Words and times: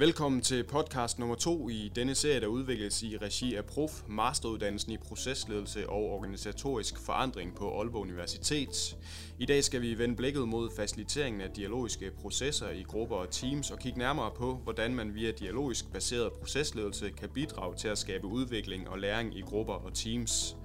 Velkommen 0.00 0.40
til 0.40 0.64
podcast 0.64 1.18
nummer 1.18 1.34
to 1.34 1.68
i 1.68 1.90
denne 1.94 2.14
serie, 2.14 2.40
der 2.40 2.46
udvikles 2.46 3.02
i 3.02 3.16
regi 3.16 3.54
af 3.54 3.64
Prof, 3.64 3.90
masteruddannelsen 4.08 4.92
i 4.92 4.96
procesledelse 4.96 5.88
og 5.88 6.10
organisatorisk 6.10 6.98
forandring 7.06 7.54
på 7.54 7.78
Aalborg 7.78 8.02
Universitet. 8.02 8.96
I 9.38 9.46
dag 9.46 9.64
skal 9.64 9.82
vi 9.82 9.98
vende 9.98 10.16
blikket 10.16 10.48
mod 10.48 10.70
faciliteringen 10.76 11.40
af 11.40 11.50
dialogiske 11.50 12.10
processer 12.10 12.70
i 12.70 12.82
grupper 12.82 13.16
og 13.16 13.30
teams 13.30 13.70
og 13.70 13.78
kigge 13.78 13.98
nærmere 13.98 14.30
på, 14.36 14.54
hvordan 14.54 14.94
man 14.94 15.14
via 15.14 15.30
dialogisk 15.30 15.92
baseret 15.92 16.32
procesledelse 16.32 17.10
kan 17.10 17.28
bidrage 17.28 17.76
til 17.76 17.88
at 17.88 17.98
skabe 17.98 18.26
udvikling 18.26 18.88
og 18.88 18.98
læring 18.98 19.38
i 19.38 19.40
grupper 19.40 19.74
og 19.74 19.94
teams. 19.94 20.56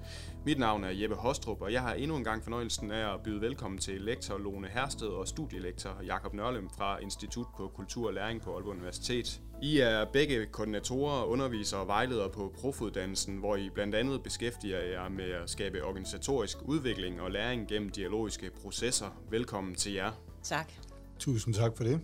Mit 0.46 0.58
navn 0.58 0.84
er 0.84 0.90
Jeppe 0.90 1.16
Hostrup, 1.16 1.62
og 1.62 1.72
jeg 1.72 1.82
har 1.82 1.94
endnu 1.94 2.16
en 2.16 2.24
gang 2.24 2.44
fornøjelsen 2.44 2.90
af 2.90 3.14
at 3.14 3.20
byde 3.22 3.40
velkommen 3.40 3.78
til 3.78 4.00
lektor 4.00 4.38
Lone 4.38 4.68
Hersted 4.68 5.06
og 5.06 5.28
studielektor 5.28 6.02
Jakob 6.06 6.34
Nørlem 6.34 6.70
fra 6.70 6.98
Institut 6.98 7.46
på 7.56 7.68
Kultur 7.68 8.06
og 8.06 8.14
Læring 8.14 8.42
på 8.42 8.54
Aalborg 8.54 8.72
Universitet. 8.72 9.40
I 9.62 9.78
er 9.78 10.04
begge 10.12 10.46
koordinatorer, 10.46 11.24
undervisere 11.24 11.80
og 11.80 11.86
vejledere 11.86 12.30
på 12.30 12.52
profuddannelsen, 12.60 13.36
hvor 13.36 13.56
I 13.56 13.70
blandt 13.74 13.94
andet 13.94 14.22
beskæftiger 14.22 14.78
jer 14.78 15.08
med 15.08 15.30
at 15.30 15.50
skabe 15.50 15.84
organisatorisk 15.84 16.58
udvikling 16.64 17.20
og 17.20 17.30
læring 17.30 17.68
gennem 17.68 17.90
dialogiske 17.90 18.50
processer. 18.62 19.06
Velkommen 19.30 19.74
til 19.74 19.92
jer. 19.92 20.12
Tak. 20.42 20.72
Tusind 21.18 21.54
tak 21.54 21.76
for 21.76 21.84
det. 21.84 22.00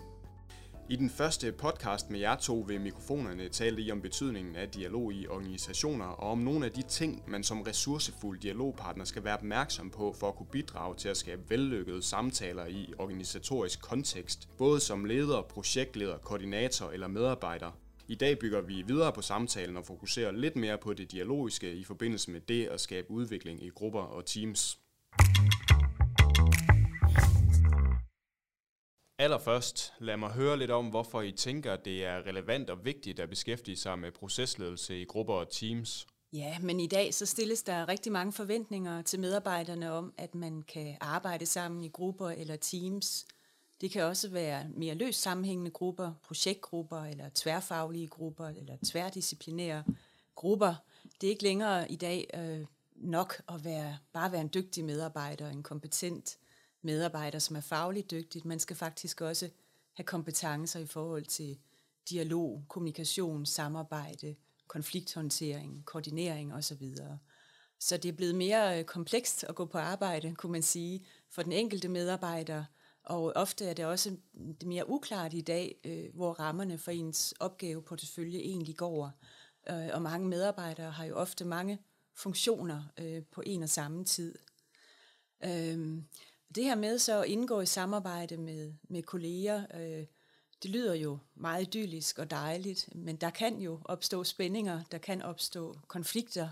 I 0.93 0.97
den 0.97 1.11
første 1.11 1.53
podcast 1.53 2.11
med 2.11 2.21
jer 2.21 2.37
to 2.37 2.65
ved 2.69 2.79
mikrofonerne 2.79 3.49
talte 3.49 3.83
I 3.83 3.91
om 3.91 4.03
betydningen 4.03 4.57
af 4.57 4.69
dialog 4.69 5.13
i 5.13 5.27
organisationer 5.27 6.05
og 6.05 6.31
om 6.31 6.39
nogle 6.39 6.67
af 6.67 6.73
de 6.73 6.83
ting, 6.83 7.23
man 7.27 7.43
som 7.43 7.63
ressourcefuld 7.63 8.41
dialogpartner 8.41 9.05
skal 9.05 9.25
være 9.25 9.35
opmærksom 9.35 9.91
på 9.91 10.15
for 10.21 10.29
at 10.29 10.35
kunne 10.35 10.47
bidrage 10.53 10.97
til 10.97 11.09
at 11.09 11.17
skabe 11.17 11.43
vellykkede 11.49 12.03
samtaler 12.03 12.67
i 12.67 12.93
organisatorisk 12.99 13.83
kontekst, 13.83 14.49
både 14.59 14.81
som 14.81 15.05
leder, 15.05 15.43
projektleder, 15.43 16.19
koordinator 16.19 16.91
eller 16.91 17.09
medarbejder. 17.09 17.71
I 18.09 18.15
dag 18.15 18.39
bygger 18.39 18.61
vi 18.61 18.83
videre 18.87 19.13
på 19.13 19.23
samtalen 19.23 19.77
og 19.77 19.87
fokuserer 19.87 20.33
lidt 20.33 20.57
mere 20.57 20.79
på 20.79 20.93
det 20.93 21.13
dialogiske 21.13 21.75
i 21.75 21.85
forbindelse 21.85 22.31
med 22.31 22.41
det 22.41 22.67
at 22.67 22.81
skabe 22.81 23.11
udvikling 23.11 23.65
i 23.65 23.69
grupper 23.69 24.01
og 24.01 24.27
teams. 24.27 24.79
Allerførst, 29.23 29.93
lad 29.99 30.17
mig 30.17 30.31
høre 30.31 30.59
lidt 30.59 30.71
om, 30.71 30.87
hvorfor 30.87 31.23
I 31.23 31.33
tænker, 31.33 31.77
det 31.77 32.05
er 32.05 32.27
relevant 32.27 32.71
og 32.71 32.85
vigtigt 32.85 33.21
at 33.21 33.29
beskæftige 33.29 33.77
sig 33.77 33.99
med 33.99 34.13
procesledelse 34.13 35.01
i 35.01 35.05
grupper 35.05 35.35
og 35.35 35.51
teams. 35.51 36.07
Ja, 36.33 36.59
men 36.59 36.81
i 36.81 36.87
dag 36.87 37.15
så 37.15 37.27
stilles 37.27 37.63
der 37.63 37.89
rigtig 37.89 38.13
mange 38.13 38.33
forventninger 38.33 39.03
til 39.03 39.21
medarbejderne 39.21 39.93
om, 39.93 40.13
at 40.19 40.35
man 40.35 40.63
kan 40.63 40.97
arbejde 41.01 41.47
sammen 41.47 41.85
i 41.85 41.89
grupper 41.89 42.29
eller 42.29 42.57
teams. 42.57 43.27
Det 43.81 43.91
kan 43.91 44.05
også 44.05 44.29
være 44.29 44.67
mere 44.75 44.95
løst 44.95 45.23
sammenhængende 45.23 45.71
grupper, 45.71 46.13
projektgrupper 46.25 47.01
eller 47.01 47.29
tværfaglige 47.35 48.09
grupper 48.09 48.47
eller 48.47 48.77
tværdisciplinære 48.87 49.85
grupper. 50.35 50.75
Det 51.21 51.27
er 51.27 51.31
ikke 51.31 51.43
længere 51.43 51.93
i 51.93 51.97
dag 51.97 52.31
øh, 52.35 52.67
nok 52.97 53.43
at 53.49 53.65
være, 53.65 53.99
bare 54.13 54.33
være 54.33 54.41
en 54.41 54.51
dygtig 54.55 54.85
medarbejder, 54.85 55.49
en 55.49 55.63
kompetent 55.63 56.39
medarbejder, 56.85 57.39
som 57.39 57.57
er 57.57 57.61
fagligt 57.61 58.11
dygtigt. 58.11 58.45
Man 58.45 58.59
skal 58.59 58.77
faktisk 58.77 59.21
også 59.21 59.51
have 59.95 60.05
kompetencer 60.05 60.81
i 60.81 60.87
forhold 60.87 61.25
til 61.25 61.59
dialog, 62.11 62.65
kommunikation, 62.69 63.47
samarbejde, 63.47 64.37
konflikthåndtering, 64.67 65.85
koordinering 65.85 66.55
osv. 66.55 66.95
Så 67.79 67.97
det 67.97 68.09
er 68.09 68.13
blevet 68.13 68.35
mere 68.35 68.79
øh, 68.79 68.85
komplekst 68.85 69.45
at 69.45 69.55
gå 69.55 69.65
på 69.65 69.79
arbejde, 69.79 70.35
kunne 70.35 70.53
man 70.53 70.63
sige, 70.63 71.07
for 71.31 71.43
den 71.43 71.53
enkelte 71.53 71.89
medarbejder, 71.89 72.65
og 73.05 73.33
ofte 73.37 73.65
er 73.65 73.75
det 73.75 73.85
også 73.85 74.17
mere 74.65 74.89
uklart 74.89 75.35
i 75.35 75.41
dag, 75.41 75.81
øh, 75.85 76.15
hvor 76.15 76.33
rammerne 76.33 76.79
for 76.79 76.91
ens 76.91 77.35
opgaveportefølje 77.41 78.39
egentlig 78.39 78.77
går. 78.77 79.13
Øh, 79.71 79.89
og 79.93 80.03
mange 80.03 80.29
medarbejdere 80.29 80.91
har 80.91 81.05
jo 81.05 81.17
ofte 81.17 81.45
mange 81.45 81.79
funktioner 82.15 82.83
på 83.33 83.43
en 83.47 83.63
og 83.63 83.69
samme 83.69 84.05
tid. 84.05 84.39
Øhm, 85.45 86.05
det 86.55 86.65
her 86.65 86.75
med 86.75 86.99
så 86.99 87.23
at 87.23 87.29
indgå 87.29 87.61
i 87.61 87.67
samarbejde 87.67 88.37
med, 88.37 88.73
med 88.89 89.03
kolleger, 89.03 89.67
øh, 89.75 90.07
det 90.63 90.71
lyder 90.71 90.95
jo 90.95 91.19
meget 91.35 91.63
idyllisk 91.63 92.19
og 92.19 92.31
dejligt, 92.31 92.89
men 92.95 93.17
der 93.17 93.31
kan 93.31 93.59
jo 93.59 93.81
opstå 93.85 94.25
spændinger, 94.25 94.83
der 94.93 94.99
kan 94.99 95.23
opstå 95.23 95.77
konflikter, 95.89 96.49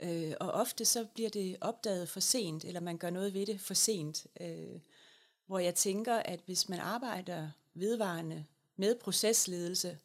øh, 0.00 0.32
og 0.40 0.50
ofte 0.50 0.84
så 0.84 1.06
bliver 1.14 1.30
det 1.30 1.56
opdaget 1.60 2.08
for 2.08 2.20
sent, 2.20 2.64
eller 2.64 2.80
man 2.80 2.98
gør 2.98 3.10
noget 3.10 3.34
ved 3.34 3.46
det 3.46 3.60
for 3.60 3.74
sent. 3.74 4.26
Øh, 4.40 4.80
hvor 5.46 5.58
jeg 5.58 5.74
tænker, 5.74 6.16
at 6.16 6.40
hvis 6.46 6.68
man 6.68 6.78
arbejder 6.78 7.50
vedvarende 7.74 8.44
med 8.76 8.94
procesledelse 8.94 9.98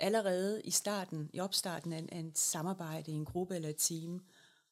allerede 0.00 0.62
i 0.64 0.70
starten, 0.70 1.30
i 1.32 1.40
opstarten 1.40 1.92
af, 1.92 2.04
af 2.12 2.20
et 2.20 2.38
samarbejde 2.38 3.10
i 3.10 3.14
en 3.14 3.24
gruppe 3.24 3.54
eller 3.54 3.68
et 3.68 3.76
team, 3.76 4.22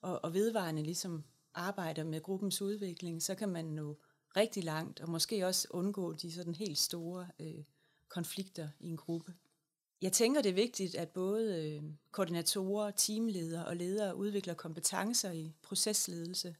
og, 0.03 0.25
og 0.25 0.34
vedvarende 0.34 0.82
ligesom 0.82 1.25
arbejder 1.54 2.04
med 2.04 2.22
gruppens 2.22 2.62
udvikling, 2.62 3.22
så 3.22 3.34
kan 3.34 3.48
man 3.48 3.64
nå 3.64 3.98
rigtig 4.36 4.64
langt, 4.64 5.00
og 5.00 5.10
måske 5.10 5.47
også 5.47 5.69
undgå 5.70 6.12
de 6.12 6.32
sådan 6.32 6.54
helt 6.54 6.78
store 6.78 7.28
øh, 7.38 7.64
konflikter 8.09 8.69
i 8.81 8.88
en 8.88 8.97
gruppe. 8.97 9.34
Jeg 10.03 10.12
tænker, 10.12 10.42
det 10.42 10.50
er 10.50 10.54
vigtigt, 10.54 10.94
at 10.94 11.09
både 11.09 11.66
øh, 11.66 11.82
koordinatorer, 12.10 12.91
teamledere 12.91 13.66
og 13.66 13.76
ledere 13.76 14.16
udvikler 14.16 14.54
kompetencer 14.54 15.31
i 15.31 15.54
procesledelse, 15.62 16.56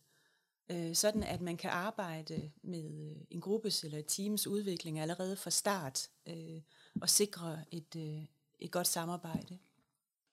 øh, 0.71 0.95
sådan 0.95 1.23
at 1.23 1.41
man 1.41 1.57
kan 1.57 1.71
arbejde 1.71 2.51
med 2.63 3.11
øh, 3.11 3.17
en 3.31 3.41
gruppes 3.41 3.85
eller 3.85 3.99
et 3.99 4.07
teams 4.09 4.47
udvikling 4.47 4.99
allerede 4.99 5.37
fra 5.37 5.51
start 5.51 6.09
øh, 6.29 6.61
og 7.01 7.11
sikre 7.11 7.65
et, 7.71 7.97
øh, 7.97 8.25
et 8.59 8.73
godt 8.73 8.87
samarbejde. 8.87 9.59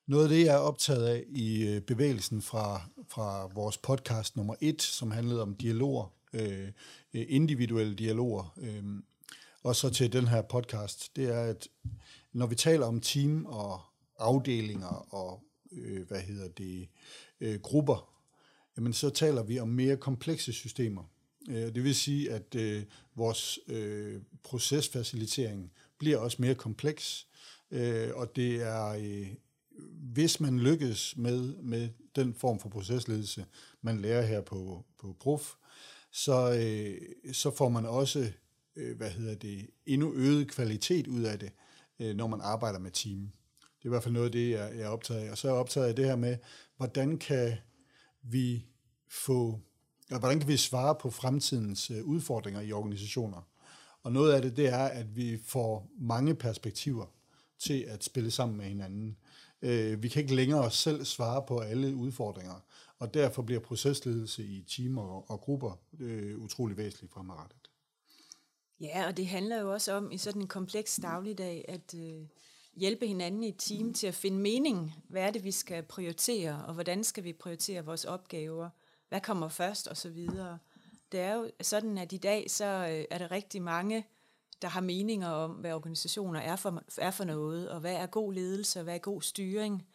Noget 0.07 0.23
af 0.23 0.29
det, 0.29 0.45
jeg 0.45 0.55
er 0.55 0.59
optaget 0.59 1.05
af 1.05 1.23
i 1.29 1.67
øh, 1.67 1.81
bevægelsen 1.81 2.41
fra, 2.41 2.81
fra 3.07 3.47
vores 3.53 3.77
podcast 3.77 4.35
nummer 4.35 4.55
et, 4.61 4.81
som 4.81 5.11
handlede 5.11 5.41
om 5.41 5.55
dialoger, 5.55 6.13
øh, 6.33 6.67
øh 7.13 7.25
individuelle 7.29 7.95
dialoger, 7.95 8.53
øh, 8.57 8.83
og 9.63 9.75
så 9.75 9.89
til 9.89 10.13
den 10.13 10.27
her 10.27 10.41
podcast, 10.41 11.15
det 11.15 11.25
er, 11.25 11.41
at 11.41 11.67
når 12.33 12.47
vi 12.47 12.55
taler 12.55 12.85
om 12.85 13.01
team 13.01 13.45
og 13.45 13.81
afdelinger 14.19 15.13
og 15.13 15.43
øh, 15.71 16.07
hvad 16.07 16.21
hedder 16.21 16.47
det, 16.47 16.87
øh, 17.41 17.59
grupper, 17.59 18.09
jamen 18.77 18.93
så 18.93 19.09
taler 19.09 19.43
vi 19.43 19.59
om 19.59 19.67
mere 19.67 19.97
komplekse 19.97 20.53
systemer. 20.53 21.03
Øh, 21.49 21.75
det 21.75 21.83
vil 21.83 21.95
sige, 21.95 22.31
at 22.31 22.55
øh, 22.55 22.83
vores 23.15 23.59
øh, 23.67 24.21
procesfacilitering 24.43 25.71
bliver 25.97 26.17
også 26.17 26.37
mere 26.39 26.55
kompleks, 26.55 27.27
øh, 27.71 28.09
og 28.15 28.35
det 28.35 28.55
er 28.55 28.87
øh, 28.87 29.27
hvis 30.13 30.39
man 30.39 30.59
lykkes 30.59 31.17
med, 31.17 31.55
med 31.55 31.89
den 32.15 32.33
form 32.33 32.59
for 32.59 32.69
procesledelse, 32.69 33.45
man 33.81 34.01
lærer 34.01 34.21
her 34.21 34.41
på, 34.41 34.85
på 35.01 35.15
Prof, 35.19 35.53
så, 36.11 36.53
øh, 36.53 37.33
så 37.33 37.55
får 37.55 37.69
man 37.69 37.85
også 37.85 38.31
øh, 38.75 38.97
hvad 38.97 39.09
hedder 39.09 39.35
det, 39.35 39.69
endnu 39.85 40.13
øget 40.13 40.51
kvalitet 40.51 41.07
ud 41.07 41.21
af 41.21 41.39
det, 41.39 41.51
øh, 41.99 42.15
når 42.15 42.27
man 42.27 42.41
arbejder 42.41 42.79
med 42.79 42.91
team. 42.91 43.31
Det 43.59 43.85
er 43.85 43.87
i 43.87 43.89
hvert 43.89 44.03
fald 44.03 44.13
noget 44.13 44.25
af 44.25 44.31
det, 44.31 44.51
jeg, 44.51 44.71
jeg 44.75 44.81
er 44.81 44.89
optaget 44.89 45.21
af. 45.21 45.31
Og 45.31 45.37
så 45.37 45.47
er 45.47 45.51
jeg 45.51 45.59
optaget 45.59 45.87
af 45.87 45.95
det 45.95 46.05
her 46.05 46.15
med, 46.15 46.37
hvordan 46.77 47.17
kan 47.17 47.57
vi 48.21 48.65
få, 49.09 49.59
og 50.11 50.19
hvordan 50.19 50.39
kan 50.39 50.47
vi 50.47 50.57
svare 50.57 50.95
på 50.95 51.09
fremtidens 51.09 51.91
øh, 51.91 52.03
udfordringer 52.03 52.61
i 52.61 52.71
organisationer. 52.71 53.41
Og 54.03 54.11
noget 54.11 54.33
af 54.33 54.41
det, 54.41 54.57
det 54.57 54.67
er, 54.67 54.85
at 54.85 55.15
vi 55.15 55.39
får 55.45 55.91
mange 55.99 56.35
perspektiver 56.35 57.05
til 57.59 57.81
at 57.87 58.03
spille 58.03 58.31
sammen 58.31 58.57
med 58.57 58.65
hinanden. 58.65 59.17
Øh, 59.61 60.03
vi 60.03 60.07
kan 60.07 60.21
ikke 60.21 60.35
længere 60.35 60.71
selv 60.71 61.05
svare 61.05 61.43
på 61.47 61.59
alle 61.59 61.95
udfordringer, 61.95 62.65
og 62.99 63.13
derfor 63.13 63.41
bliver 63.41 63.61
procesledelse 63.61 64.43
i 64.43 64.61
team 64.61 64.97
og, 64.97 65.29
og 65.29 65.41
grupper 65.41 65.79
øh, 65.99 66.37
utrolig 66.37 66.77
væsentligt 66.77 67.13
fremadrettet. 67.13 67.69
Ja, 68.79 69.07
og 69.07 69.17
det 69.17 69.27
handler 69.27 69.61
jo 69.61 69.73
også 69.73 69.93
om 69.93 70.11
i 70.11 70.17
sådan 70.17 70.41
en 70.41 70.47
kompleks 70.47 70.99
dagligdag 71.01 71.65
at 71.67 71.95
øh, 71.97 72.27
hjælpe 72.75 73.07
hinanden 73.07 73.43
i 73.43 73.49
et 73.49 73.55
team 73.57 73.93
til 73.93 74.07
at 74.07 74.15
finde 74.15 74.37
mening. 74.37 74.93
Hvad 75.09 75.21
er 75.21 75.31
det, 75.31 75.43
vi 75.43 75.51
skal 75.51 75.83
prioritere, 75.83 76.65
og 76.67 76.73
hvordan 76.73 77.03
skal 77.03 77.23
vi 77.23 77.33
prioritere 77.33 77.85
vores 77.85 78.05
opgaver? 78.05 78.69
Hvad 79.09 79.21
kommer 79.21 79.49
først, 79.49 79.87
og 79.87 79.97
så 79.97 80.09
videre. 80.09 80.57
Det 81.11 81.19
er 81.19 81.33
jo 81.33 81.51
sådan, 81.61 81.97
at 81.97 82.13
i 82.13 82.17
dag 82.17 82.51
så 82.51 82.65
øh, 82.65 83.05
er 83.11 83.17
der 83.17 83.31
rigtig 83.31 83.61
mange 83.61 84.05
der 84.61 84.67
har 84.67 84.81
meninger 84.81 85.29
om, 85.29 85.51
hvad 85.51 85.73
organisationer 85.73 86.39
er 86.39 86.55
for, 86.55 86.83
er 86.97 87.11
for 87.11 87.23
noget, 87.23 87.69
og 87.69 87.79
hvad 87.79 87.93
er 87.93 88.05
god 88.05 88.33
ledelse, 88.33 88.79
og 88.79 88.83
hvad 88.83 88.93
er 88.95 88.99
god 88.99 89.21
styring. 89.21 89.87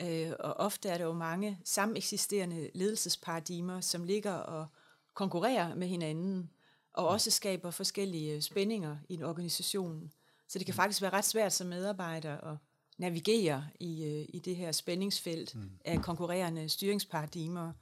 Øh, 0.00 0.32
og 0.40 0.54
ofte 0.54 0.88
er 0.88 0.98
der 0.98 1.04
jo 1.04 1.12
mange 1.12 1.58
sameksisterende 1.64 2.70
ledelsesparadigmer, 2.74 3.80
som 3.80 4.04
ligger 4.04 4.32
og 4.32 4.66
konkurrerer 5.14 5.74
med 5.74 5.88
hinanden, 5.88 6.50
og 6.92 7.08
også 7.08 7.30
skaber 7.30 7.70
forskellige 7.70 8.42
spændinger 8.42 8.96
i 9.08 9.14
en 9.14 9.22
organisation. 9.22 10.12
Så 10.48 10.58
det 10.58 10.66
kan 10.66 10.74
faktisk 10.74 11.02
være 11.02 11.12
ret 11.12 11.24
svært 11.24 11.52
som 11.52 11.66
medarbejder 11.66 12.36
at 12.40 12.56
navigere 12.98 13.66
i, 13.80 14.04
øh, 14.04 14.26
i 14.28 14.38
det 14.38 14.56
her 14.56 14.72
spændingsfelt 14.72 15.54
mm. 15.54 15.70
af 15.84 16.02
konkurrerende 16.02 16.68
styringsparadigmer. 16.68 17.72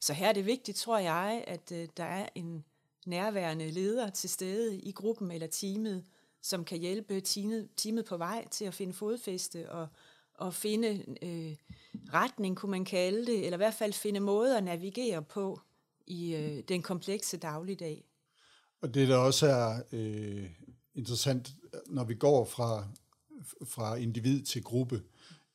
Så 0.00 0.12
her 0.12 0.28
er 0.28 0.32
det 0.32 0.46
vigtigt, 0.46 0.76
tror 0.76 0.98
jeg, 0.98 1.44
at 1.46 1.72
øh, 1.72 1.88
der 1.96 2.04
er 2.04 2.28
en 2.34 2.64
nærværende 3.06 3.70
leder 3.70 4.10
til 4.10 4.30
stede 4.30 4.78
i 4.78 4.92
gruppen 4.92 5.30
eller 5.30 5.46
teamet, 5.46 6.04
som 6.42 6.64
kan 6.64 6.78
hjælpe 6.78 7.20
teamet, 7.20 7.68
teamet 7.76 8.04
på 8.04 8.16
vej 8.16 8.48
til 8.50 8.64
at 8.64 8.74
finde 8.74 8.92
fodfæste 8.92 9.70
og, 9.70 9.88
og 10.34 10.54
finde 10.54 10.88
øh, 11.22 11.56
retning, 12.14 12.56
kunne 12.56 12.70
man 12.70 12.84
kalde 12.84 13.26
det, 13.26 13.44
eller 13.44 13.56
i 13.56 13.62
hvert 13.64 13.74
fald 13.74 13.92
finde 13.92 14.20
måder 14.20 14.56
at 14.56 14.64
navigere 14.64 15.22
på 15.22 15.60
i 16.06 16.34
øh, 16.34 16.62
den 16.68 16.82
komplekse 16.82 17.36
dagligdag. 17.36 18.04
Og 18.80 18.94
det, 18.94 19.08
der 19.08 19.16
også 19.16 19.46
er 19.46 19.82
øh, 19.92 20.50
interessant, 20.94 21.54
når 21.86 22.04
vi 22.04 22.14
går 22.14 22.44
fra, 22.44 22.88
fra 23.64 23.96
individ 23.96 24.42
til 24.42 24.62
gruppe, 24.62 25.02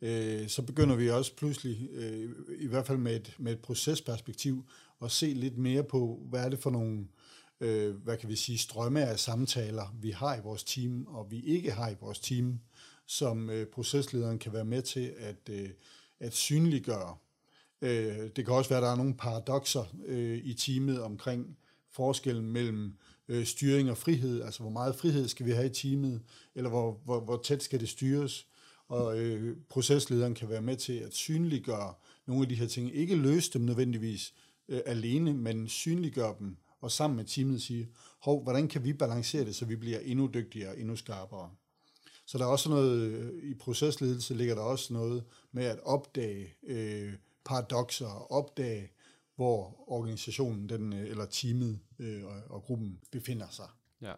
øh, 0.02 0.48
så 0.48 0.62
begynder 0.62 0.96
vi 0.96 1.10
også 1.10 1.36
pludselig, 1.36 1.90
øh, 1.92 2.30
i 2.60 2.68
hvert 2.68 2.88
fald 2.88 2.98
med 2.98 3.16
et, 3.16 3.36
med 3.40 3.52
et 3.52 3.60
procesperspektiv, 3.60 4.66
at 5.02 5.12
se 5.12 5.26
lidt 5.26 5.58
mere 5.58 5.84
på, 5.84 6.20
hvad 6.30 6.46
er 6.46 6.50
det 6.50 6.60
for 6.60 6.70
nogle, 6.70 7.08
øh, 7.62 7.96
hvad 7.96 8.18
kan 8.18 8.30
vi 8.30 8.36
sige, 8.36 8.58
strømme 8.58 9.06
af 9.06 9.20
samtaler, 9.20 9.96
vi 10.02 10.12
har 10.12 10.36
i 10.36 10.42
vores 10.44 10.64
team, 10.64 11.08
og 11.08 11.32
vi 11.32 11.44
ikke 11.44 11.72
har 11.72 11.90
i 11.90 11.96
vores 12.02 12.20
team, 12.20 12.60
som 13.06 13.50
øh, 13.50 13.68
proceslederen 13.68 14.40
kan 14.40 14.54
være 14.54 14.66
med 14.66 14.82
til 14.82 15.14
at, 15.18 15.50
øh, 15.50 15.70
at 16.20 16.34
synliggøre. 16.34 17.16
Øh, 17.82 18.30
det 18.36 18.46
kan 18.46 18.54
også 18.54 18.70
være, 18.70 18.80
at 18.80 18.84
der 18.84 18.92
er 18.92 18.96
nogle 18.96 19.18
paradoxer 19.18 19.96
øh, 20.06 20.38
i 20.44 20.54
teamet 20.54 21.02
omkring 21.02 21.58
forskellen 21.92 22.52
mellem 22.52 22.94
øh, 23.28 23.46
styring 23.46 23.92
og 23.92 23.98
frihed, 23.98 24.42
altså 24.42 24.62
hvor 24.62 24.72
meget 24.72 24.96
frihed 24.96 25.28
skal 25.28 25.46
vi 25.46 25.52
have 25.52 25.66
i 25.66 25.74
teamet, 25.74 26.22
eller 26.56 26.70
hvor, 26.70 27.02
hvor, 27.06 27.20
hvor 27.20 27.42
tæt 27.44 27.64
skal 27.64 27.80
det 27.80 27.90
styres, 27.90 28.48
og 28.88 29.20
øh, 29.20 29.58
proceslederen 29.70 30.36
kan 30.36 30.50
være 30.50 30.62
med 30.62 30.76
til 30.76 30.94
at 30.94 31.14
synliggøre 31.14 31.94
nogle 32.26 32.42
af 32.42 32.50
de 32.50 32.56
her 32.56 32.68
ting, 32.68 32.96
ikke 32.96 33.16
løse 33.16 33.54
dem 33.54 33.62
nødvendigvis 33.62 34.34
øh, 34.70 34.82
alene, 34.86 35.34
men 35.34 35.68
synliggøre 35.68 36.36
dem, 36.40 36.58
og 36.82 36.92
sammen 36.92 37.18
med 37.18 37.26
teamet 37.26 37.62
sige, 37.62 37.90
hov, 38.22 38.44
hvordan 38.44 38.68
kan 38.68 38.84
vi 38.84 38.94
balancere 38.94 39.46
det, 39.46 39.56
så 39.56 39.66
vi 39.66 39.76
bliver 39.76 40.00
endnu 40.00 40.30
dygtigere, 40.34 40.80
endnu 40.80 40.96
skarpere. 40.96 41.50
Så 42.26 42.38
der 42.38 42.44
er 42.44 42.50
også 42.50 42.70
noget, 42.70 43.02
øh, 43.02 43.52
i 43.52 43.54
procesledelse 43.54 44.34
ligger 44.34 44.56
der 44.56 44.62
også 44.62 44.94
noget 44.94 45.24
med 45.52 45.66
at 45.66 45.80
opdage 45.84 46.56
øh, 46.68 47.14
paradoxer, 47.46 48.32
opdage, 48.32 48.92
hvor 49.36 49.90
organisationen 49.92 50.70
den, 50.70 50.94
øh, 50.94 51.10
eller 51.10 51.26
teamet 51.26 51.80
øh, 52.00 52.26
og, 52.26 52.42
og 52.50 52.64
gruppen 52.64 53.00
befinder 53.12 53.50
sig. 53.50 53.68
Ja. 54.02 54.14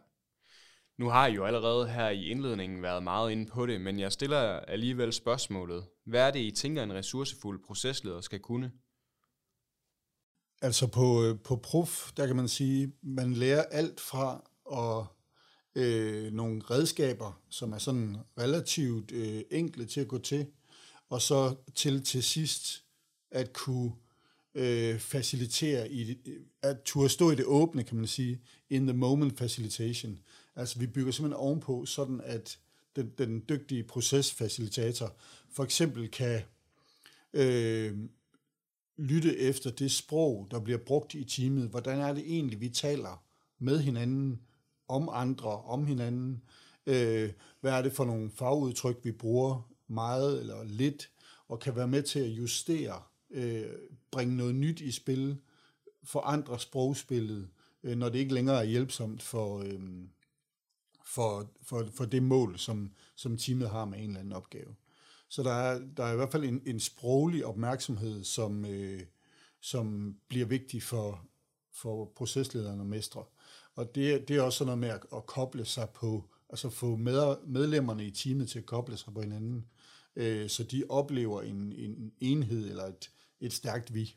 Nu 0.97 1.09
har 1.09 1.27
I 1.27 1.33
jo 1.33 1.45
allerede 1.45 1.89
her 1.89 2.09
i 2.09 2.25
indledningen 2.25 2.81
været 2.81 3.03
meget 3.03 3.31
inde 3.31 3.45
på 3.45 3.65
det, 3.65 3.81
men 3.81 3.99
jeg 3.99 4.11
stiller 4.11 4.39
alligevel 4.59 5.13
spørgsmålet. 5.13 5.85
Hvad 6.05 6.27
er 6.27 6.31
det, 6.31 6.39
I 6.39 6.51
tænker, 6.51 6.83
en 6.83 6.93
ressourcefuld 6.93 7.63
procesleder 7.63 8.21
skal 8.21 8.39
kunne? 8.39 8.71
Altså 10.61 10.87
på, 10.87 11.23
øh, 11.23 11.39
på 11.39 11.55
prof, 11.55 12.11
der 12.17 12.27
kan 12.27 12.35
man 12.35 12.47
sige, 12.47 12.93
man 13.01 13.33
lærer 13.33 13.63
alt 13.63 13.99
fra 13.99 14.49
at 14.71 15.05
øh, 15.83 16.33
nogle 16.33 16.61
redskaber, 16.61 17.41
som 17.49 17.73
er 17.73 17.77
sådan 17.77 18.17
relativt 18.37 19.11
øh, 19.11 19.41
enkle 19.51 19.85
til 19.85 20.01
at 20.01 20.07
gå 20.07 20.17
til, 20.17 20.45
og 21.09 21.21
så 21.21 21.55
til 21.75 22.03
til 22.03 22.23
sidst 22.23 22.83
at 23.31 23.53
kunne 23.53 23.91
øh, 24.55 24.99
facilitere, 24.99 25.91
i, 25.91 26.17
at 26.61 26.77
turde 26.85 27.09
stå 27.09 27.31
i 27.31 27.35
det 27.35 27.45
åbne, 27.45 27.83
kan 27.83 27.97
man 27.97 28.07
sige, 28.07 28.41
in 28.69 28.87
the 28.87 28.97
moment 28.97 29.37
facilitation. 29.39 30.19
Altså 30.55 30.79
vi 30.79 30.87
bygger 30.87 31.11
simpelthen 31.11 31.39
ovenpå, 31.39 31.85
sådan 31.85 32.21
at 32.23 32.59
den, 32.95 33.11
den 33.17 33.43
dygtige 33.49 33.83
procesfacilitator 33.83 35.15
for 35.51 35.63
eksempel 35.63 36.11
kan 36.11 36.41
øh, 37.33 37.97
lytte 38.99 39.37
efter 39.37 39.71
det 39.71 39.91
sprog, 39.91 40.47
der 40.51 40.59
bliver 40.59 40.77
brugt 40.77 41.13
i 41.13 41.23
teamet. 41.23 41.69
Hvordan 41.69 41.99
er 41.99 42.13
det 42.13 42.23
egentlig, 42.27 42.61
vi 42.61 42.69
taler 42.69 43.23
med 43.59 43.79
hinanden, 43.79 44.41
om 44.87 45.09
andre, 45.11 45.61
om 45.61 45.85
hinanden? 45.85 46.41
Øh, 46.85 47.31
hvad 47.61 47.71
er 47.73 47.81
det 47.81 47.93
for 47.93 48.05
nogle 48.05 48.31
fagudtryk, 48.31 48.97
vi 49.03 49.11
bruger 49.11 49.69
meget 49.87 50.39
eller 50.39 50.63
lidt, 50.63 51.09
og 51.47 51.59
kan 51.59 51.75
være 51.75 51.87
med 51.87 52.03
til 52.03 52.19
at 52.19 52.29
justere, 52.29 53.01
øh, 53.29 53.65
bringe 54.11 54.37
noget 54.37 54.55
nyt 54.55 54.81
i 54.81 54.91
spil, 54.91 55.37
forandre 56.03 56.59
sprogspillet, 56.59 57.49
øh, 57.83 57.97
når 57.97 58.09
det 58.09 58.19
ikke 58.19 58.33
længere 58.33 58.59
er 58.59 58.63
hjælpsomt 58.63 59.21
for, 59.21 59.59
øh, 59.59 59.81
for, 61.05 61.51
for, 61.61 61.87
for 61.93 62.05
det 62.05 62.23
mål, 62.23 62.59
som, 62.59 62.91
som 63.15 63.37
teamet 63.37 63.69
har 63.69 63.85
med 63.85 63.97
en 63.97 64.03
eller 64.03 64.19
anden 64.19 64.33
opgave. 64.33 64.75
Så 65.29 65.43
der 65.43 65.51
er, 65.51 65.79
der 65.97 66.03
er 66.03 66.13
i 66.13 66.15
hvert 66.15 66.31
fald 66.31 66.43
en, 66.43 66.61
en 66.65 66.79
sproglig 66.79 67.45
opmærksomhed, 67.45 68.23
som, 68.23 68.65
øh, 68.65 69.01
som 69.61 70.15
bliver 70.27 70.45
vigtig 70.45 70.83
for, 70.83 71.25
for 71.73 72.11
proceslederne 72.15 72.81
og 72.81 72.87
mestre. 72.87 73.23
Og 73.75 73.95
det, 73.95 74.27
det 74.27 74.35
er 74.35 74.41
også 74.41 74.57
sådan 74.57 74.65
noget 74.65 74.79
med 74.79 74.89
at, 74.89 75.01
at 75.15 75.25
koble 75.25 75.65
sig 75.65 75.89
på, 75.89 76.29
altså 76.49 76.69
få 76.69 76.95
med, 76.95 77.35
medlemmerne 77.47 78.05
i 78.05 78.11
teamet 78.11 78.49
til 78.49 78.59
at 78.59 78.65
koble 78.65 78.97
sig 78.97 79.13
på 79.13 79.21
hinanden, 79.21 79.65
øh, 80.15 80.49
så 80.49 80.63
de 80.63 80.83
oplever 80.89 81.41
en, 81.41 81.73
en 81.73 82.11
enhed 82.19 82.69
eller 82.69 82.85
et, 82.85 83.11
et 83.39 83.53
stærkt 83.53 83.93
vi. 83.93 84.15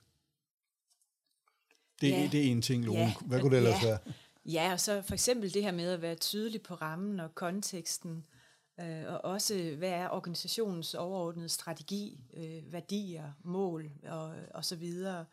Det, 2.00 2.10
ja. 2.10 2.28
det 2.32 2.40
er 2.40 2.50
en 2.50 2.62
ting, 2.62 2.84
Lone. 2.84 2.98
Ja. 2.98 3.14
Hvad 3.26 3.40
kunne 3.40 3.50
det 3.50 3.56
ellers 3.56 3.82
ja. 3.82 3.88
være? 3.88 3.98
Ja, 4.46 4.72
og 4.72 4.80
så 4.80 5.02
for 5.02 5.14
eksempel 5.14 5.54
det 5.54 5.62
her 5.62 5.72
med 5.72 5.90
at 5.90 6.02
være 6.02 6.14
tydelig 6.14 6.62
på 6.62 6.74
rammen 6.74 7.20
og 7.20 7.34
konteksten, 7.34 8.16
øh, 8.16 8.41
Øh, 8.80 9.04
og 9.06 9.24
også 9.24 9.74
hvad 9.78 9.90
er 9.90 10.08
organisationens 10.08 10.94
overordnede 10.94 11.48
strategi, 11.48 12.20
øh, 12.34 12.72
værdier, 12.72 13.32
mål 13.42 13.90
og, 14.08 14.34
og 14.54 14.64
så 14.64 14.76
videre, 14.76 15.24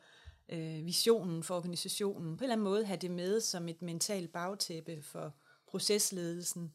øh, 0.49 0.85
visionen 0.85 1.43
for 1.43 1.55
organisationen. 1.55 2.37
På 2.37 2.43
en 2.43 2.43
eller 2.43 2.53
anden 2.53 2.63
måde 2.63 2.85
have 2.85 2.97
det 2.97 3.11
med 3.11 3.41
som 3.41 3.67
et 3.67 3.81
mentalt 3.81 4.31
bagtæppe 4.31 5.01
for 5.01 5.33
procesledelsen, 5.67 6.73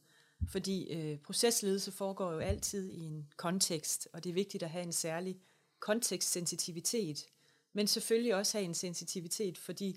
fordi 0.48 0.92
øh, 0.92 1.18
procesledelse 1.18 1.92
foregår 1.92 2.32
jo 2.32 2.38
altid 2.38 2.92
i 2.92 3.00
en 3.00 3.28
kontekst, 3.36 4.08
og 4.12 4.24
det 4.24 4.30
er 4.30 4.34
vigtigt 4.34 4.62
at 4.62 4.70
have 4.70 4.84
en 4.84 4.92
særlig 4.92 5.36
kontekstsensitivitet, 5.80 7.26
men 7.72 7.86
selvfølgelig 7.86 8.34
også 8.34 8.58
have 8.58 8.64
en 8.64 8.74
sensitivitet 8.74 9.58
for 9.58 9.72
de 9.72 9.94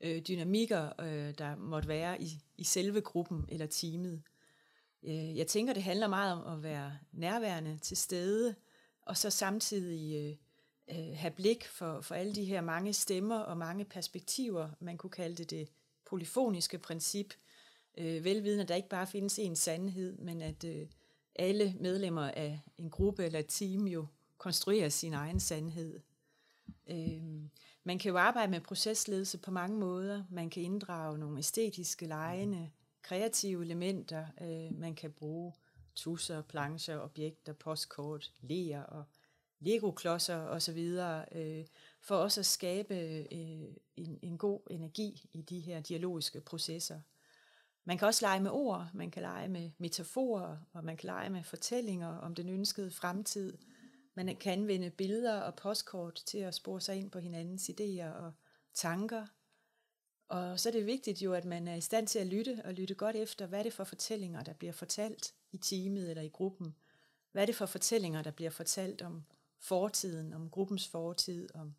øh, 0.00 0.22
dynamikker, 0.22 1.00
øh, 1.00 1.34
der 1.38 1.56
måtte 1.56 1.88
være 1.88 2.22
i, 2.22 2.40
i 2.56 2.64
selve 2.64 3.00
gruppen 3.00 3.44
eller 3.48 3.66
teamet. 3.66 4.12
Øh, 4.12 4.37
Øh, 5.02 5.36
jeg 5.36 5.46
tænker, 5.46 5.72
det 5.72 5.82
handler 5.82 6.08
meget 6.08 6.32
om 6.32 6.58
at 6.58 6.62
være 6.62 6.98
nærværende 7.12 7.78
til 7.78 7.96
stede, 7.96 8.54
og 9.02 9.16
så 9.16 9.30
samtidig 9.30 10.16
øh, 10.16 10.36
øh, 10.98 11.16
have 11.16 11.30
blik 11.30 11.66
for, 11.66 12.00
for 12.00 12.14
alle 12.14 12.34
de 12.34 12.44
her 12.44 12.60
mange 12.60 12.92
stemmer 12.92 13.38
og 13.38 13.56
mange 13.56 13.84
perspektiver. 13.84 14.70
Man 14.80 14.98
kunne 14.98 15.10
kalde 15.10 15.36
det 15.36 15.50
det 15.50 15.68
polyfoniske 16.06 16.78
princip. 16.78 17.34
Øh, 17.98 18.24
velvidende, 18.24 18.62
at 18.62 18.68
der 18.68 18.74
ikke 18.74 18.88
bare 18.88 19.06
findes 19.06 19.38
en 19.38 19.56
sandhed, 19.56 20.18
men 20.18 20.42
at 20.42 20.64
øh, 20.64 20.86
alle 21.34 21.74
medlemmer 21.80 22.30
af 22.30 22.60
en 22.78 22.90
gruppe 22.90 23.24
eller 23.24 23.38
et 23.38 23.48
team 23.48 23.86
jo 23.86 24.06
konstruerer 24.38 24.88
sin 24.88 25.14
egen 25.14 25.40
sandhed. 25.40 26.00
Øh, 26.90 27.22
man 27.84 27.98
kan 27.98 28.10
jo 28.10 28.18
arbejde 28.18 28.50
med 28.50 28.60
procesledelse 28.60 29.38
på 29.38 29.50
mange 29.50 29.78
måder. 29.78 30.24
Man 30.30 30.50
kan 30.50 30.62
inddrage 30.62 31.18
nogle 31.18 31.38
æstetiske, 31.38 32.06
lejende, 32.06 32.70
kreative 33.08 33.64
elementer. 33.64 34.26
Øh, 34.40 34.78
man 34.78 34.94
kan 34.94 35.12
bruge 35.12 35.52
tusser, 35.94 36.42
plancher, 36.42 36.98
objekter, 36.98 37.52
postkort, 37.52 38.32
ler 38.40 38.82
og 38.82 39.04
Lego-klodser 39.60 40.36
osv., 40.36 40.78
øh, 41.32 41.66
for 42.00 42.16
også 42.16 42.40
at 42.40 42.46
skabe 42.46 42.94
øh, 43.32 43.74
en, 43.96 44.18
en 44.22 44.38
god 44.38 44.60
energi 44.70 45.28
i 45.32 45.42
de 45.42 45.60
her 45.60 45.80
dialogiske 45.80 46.40
processer. 46.40 47.00
Man 47.84 47.98
kan 47.98 48.08
også 48.08 48.24
lege 48.24 48.40
med 48.40 48.50
ord, 48.50 48.88
man 48.94 49.10
kan 49.10 49.22
lege 49.22 49.48
med 49.48 49.70
metaforer, 49.78 50.56
og 50.72 50.84
man 50.84 50.96
kan 50.96 51.06
lege 51.06 51.30
med 51.30 51.42
fortællinger 51.42 52.18
om 52.18 52.34
den 52.34 52.48
ønskede 52.48 52.90
fremtid. 52.90 53.58
Man 54.14 54.36
kan 54.36 54.52
anvende 54.52 54.90
billeder 54.90 55.40
og 55.40 55.54
postkort 55.54 56.22
til 56.26 56.38
at 56.38 56.54
spore 56.54 56.80
sig 56.80 56.96
ind 56.96 57.10
på 57.10 57.18
hinandens 57.18 57.70
idéer 57.70 58.08
og 58.08 58.32
tanker. 58.74 59.26
Og 60.28 60.60
så 60.60 60.68
er 60.68 60.72
det 60.72 60.86
vigtigt 60.86 61.22
jo, 61.22 61.32
at 61.32 61.44
man 61.44 61.68
er 61.68 61.74
i 61.74 61.80
stand 61.80 62.06
til 62.06 62.18
at 62.18 62.26
lytte 62.26 62.62
og 62.64 62.74
lytte 62.74 62.94
godt 62.94 63.16
efter, 63.16 63.46
hvad 63.46 63.58
er 63.58 63.62
det 63.62 63.72
for 63.72 63.84
fortællinger, 63.84 64.42
der 64.42 64.52
bliver 64.52 64.72
fortalt 64.72 65.34
i 65.52 65.56
teamet 65.56 66.10
eller 66.10 66.22
i 66.22 66.28
gruppen. 66.28 66.74
Hvad 67.32 67.42
er 67.42 67.46
det 67.46 67.54
for 67.54 67.66
fortællinger, 67.66 68.22
der 68.22 68.30
bliver 68.30 68.50
fortalt 68.50 69.02
om 69.02 69.24
fortiden, 69.58 70.32
om 70.32 70.50
gruppens 70.50 70.88
fortid, 70.88 71.54
om 71.54 71.74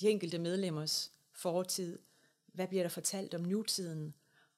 de 0.00 0.08
enkelte 0.08 0.38
medlemmers 0.38 1.12
fortid. 1.32 1.98
Hvad 2.46 2.68
bliver 2.68 2.82
der 2.82 2.88
fortalt 2.88 3.34
om 3.34 3.40
nutiden? 3.40 4.14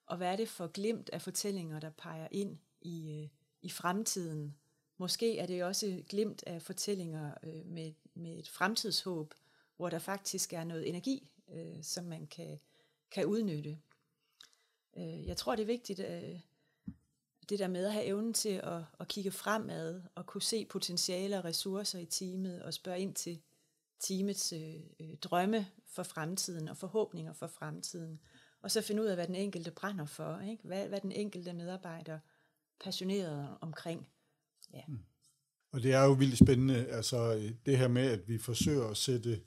Og 0.07 0.17
hvad 0.17 0.33
er 0.33 0.37
det 0.37 0.49
for 0.49 0.67
glimt 0.67 1.11
af 1.11 1.23
fortællinger, 1.23 1.81
der 1.81 1.91
peger 1.91 2.29
ind 2.31 2.59
i, 2.81 3.23
øh, 3.23 3.29
i 3.63 3.71
fremtiden? 3.71 4.57
Måske 4.99 5.39
er 5.39 5.47
det 5.47 5.65
også 5.65 6.03
glimt 6.09 6.45
af 6.47 6.63
fortællinger 6.63 7.35
øh, 7.43 7.67
med, 7.67 7.93
med 8.15 8.39
et 8.39 8.49
fremtidshåb, 8.49 9.35
hvor 9.77 9.91
der 9.91 9.99
faktisk 9.99 10.53
er 10.53 10.65
noget 10.65 10.89
energi, 10.89 11.33
øh, 11.55 11.83
som 11.83 12.05
man 12.05 12.27
kan, 12.27 12.61
kan 13.12 13.26
udnytte. 13.26 13.78
Øh, 14.97 15.26
jeg 15.26 15.37
tror, 15.37 15.57
det 15.57 15.62
er 15.62 15.66
vigtigt, 15.66 16.00
øh, 16.00 16.40
det 17.49 17.59
der 17.59 17.69
med 17.69 17.87
at 17.87 17.92
have 17.92 18.04
evnen 18.04 18.35
til 18.35 18.61
at, 18.62 18.83
at 19.00 19.09
kigge 19.09 19.31
fremad 19.31 20.02
og 20.14 20.26
kunne 20.26 20.42
se 20.42 20.64
potentiale 20.64 21.38
og 21.38 21.45
ressourcer 21.45 21.99
i 21.99 22.07
teamet 22.07 22.62
og 22.62 22.75
spørge 22.75 23.00
ind 23.00 23.14
til 23.14 23.42
teamets 24.00 24.52
øh, 24.52 24.75
øh 25.00 25.16
drømme 25.16 25.66
for 25.87 26.02
fremtiden 26.02 26.69
og 26.69 26.76
forhåbninger 26.76 27.33
for 27.33 27.47
fremtiden. 27.47 28.21
og 28.61 28.71
så 28.71 28.83
finde 28.83 29.02
ud 29.02 29.07
af, 29.07 29.16
hvad 29.16 29.26
den 29.26 29.35
enkelte 29.35 29.71
brænder 29.71 30.07
for, 30.07 30.40
ikke? 30.40 30.64
Hvad, 30.64 30.88
hvad 30.88 31.00
den 31.00 31.12
enkelte 31.12 31.52
medarbejder 31.52 32.19
passioneret 32.81 33.57
omkring. 33.61 34.09
Ja. 34.73 34.83
Mm. 34.88 34.99
Og 35.73 35.83
det 35.83 35.92
er 35.92 36.04
jo 36.04 36.12
vildt 36.12 36.38
spændende, 36.38 36.87
altså 36.87 37.35
øh, 37.35 37.52
det 37.66 37.78
her 37.78 37.88
med, 37.88 38.02
at 38.02 38.28
vi 38.28 38.38
forsøger 38.38 38.88
at 38.88 38.97
sætte 38.97 39.40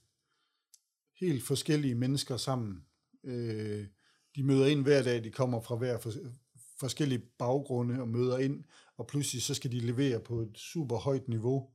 helt 1.13 1.43
forskellige 1.43 1.95
mennesker 1.95 2.37
sammen. 2.37 2.85
Øh, 3.25 3.85
de 4.35 4.43
møder 4.43 4.65
ind 4.65 4.83
hver 4.83 5.03
dag, 5.03 5.23
de 5.23 5.31
kommer 5.31 5.61
fra 5.61 5.75
hver 5.75 5.97
for, 5.99 6.11
forskellige 6.79 7.21
baggrunde 7.39 8.01
og 8.01 8.07
møder 8.07 8.37
ind, 8.37 8.63
og 8.97 9.07
pludselig 9.07 9.43
så 9.43 9.53
skal 9.53 9.71
de 9.71 9.79
levere 9.79 10.19
på 10.19 10.41
et 10.41 10.57
super 10.57 10.97
højt 10.97 11.27
niveau 11.27 11.69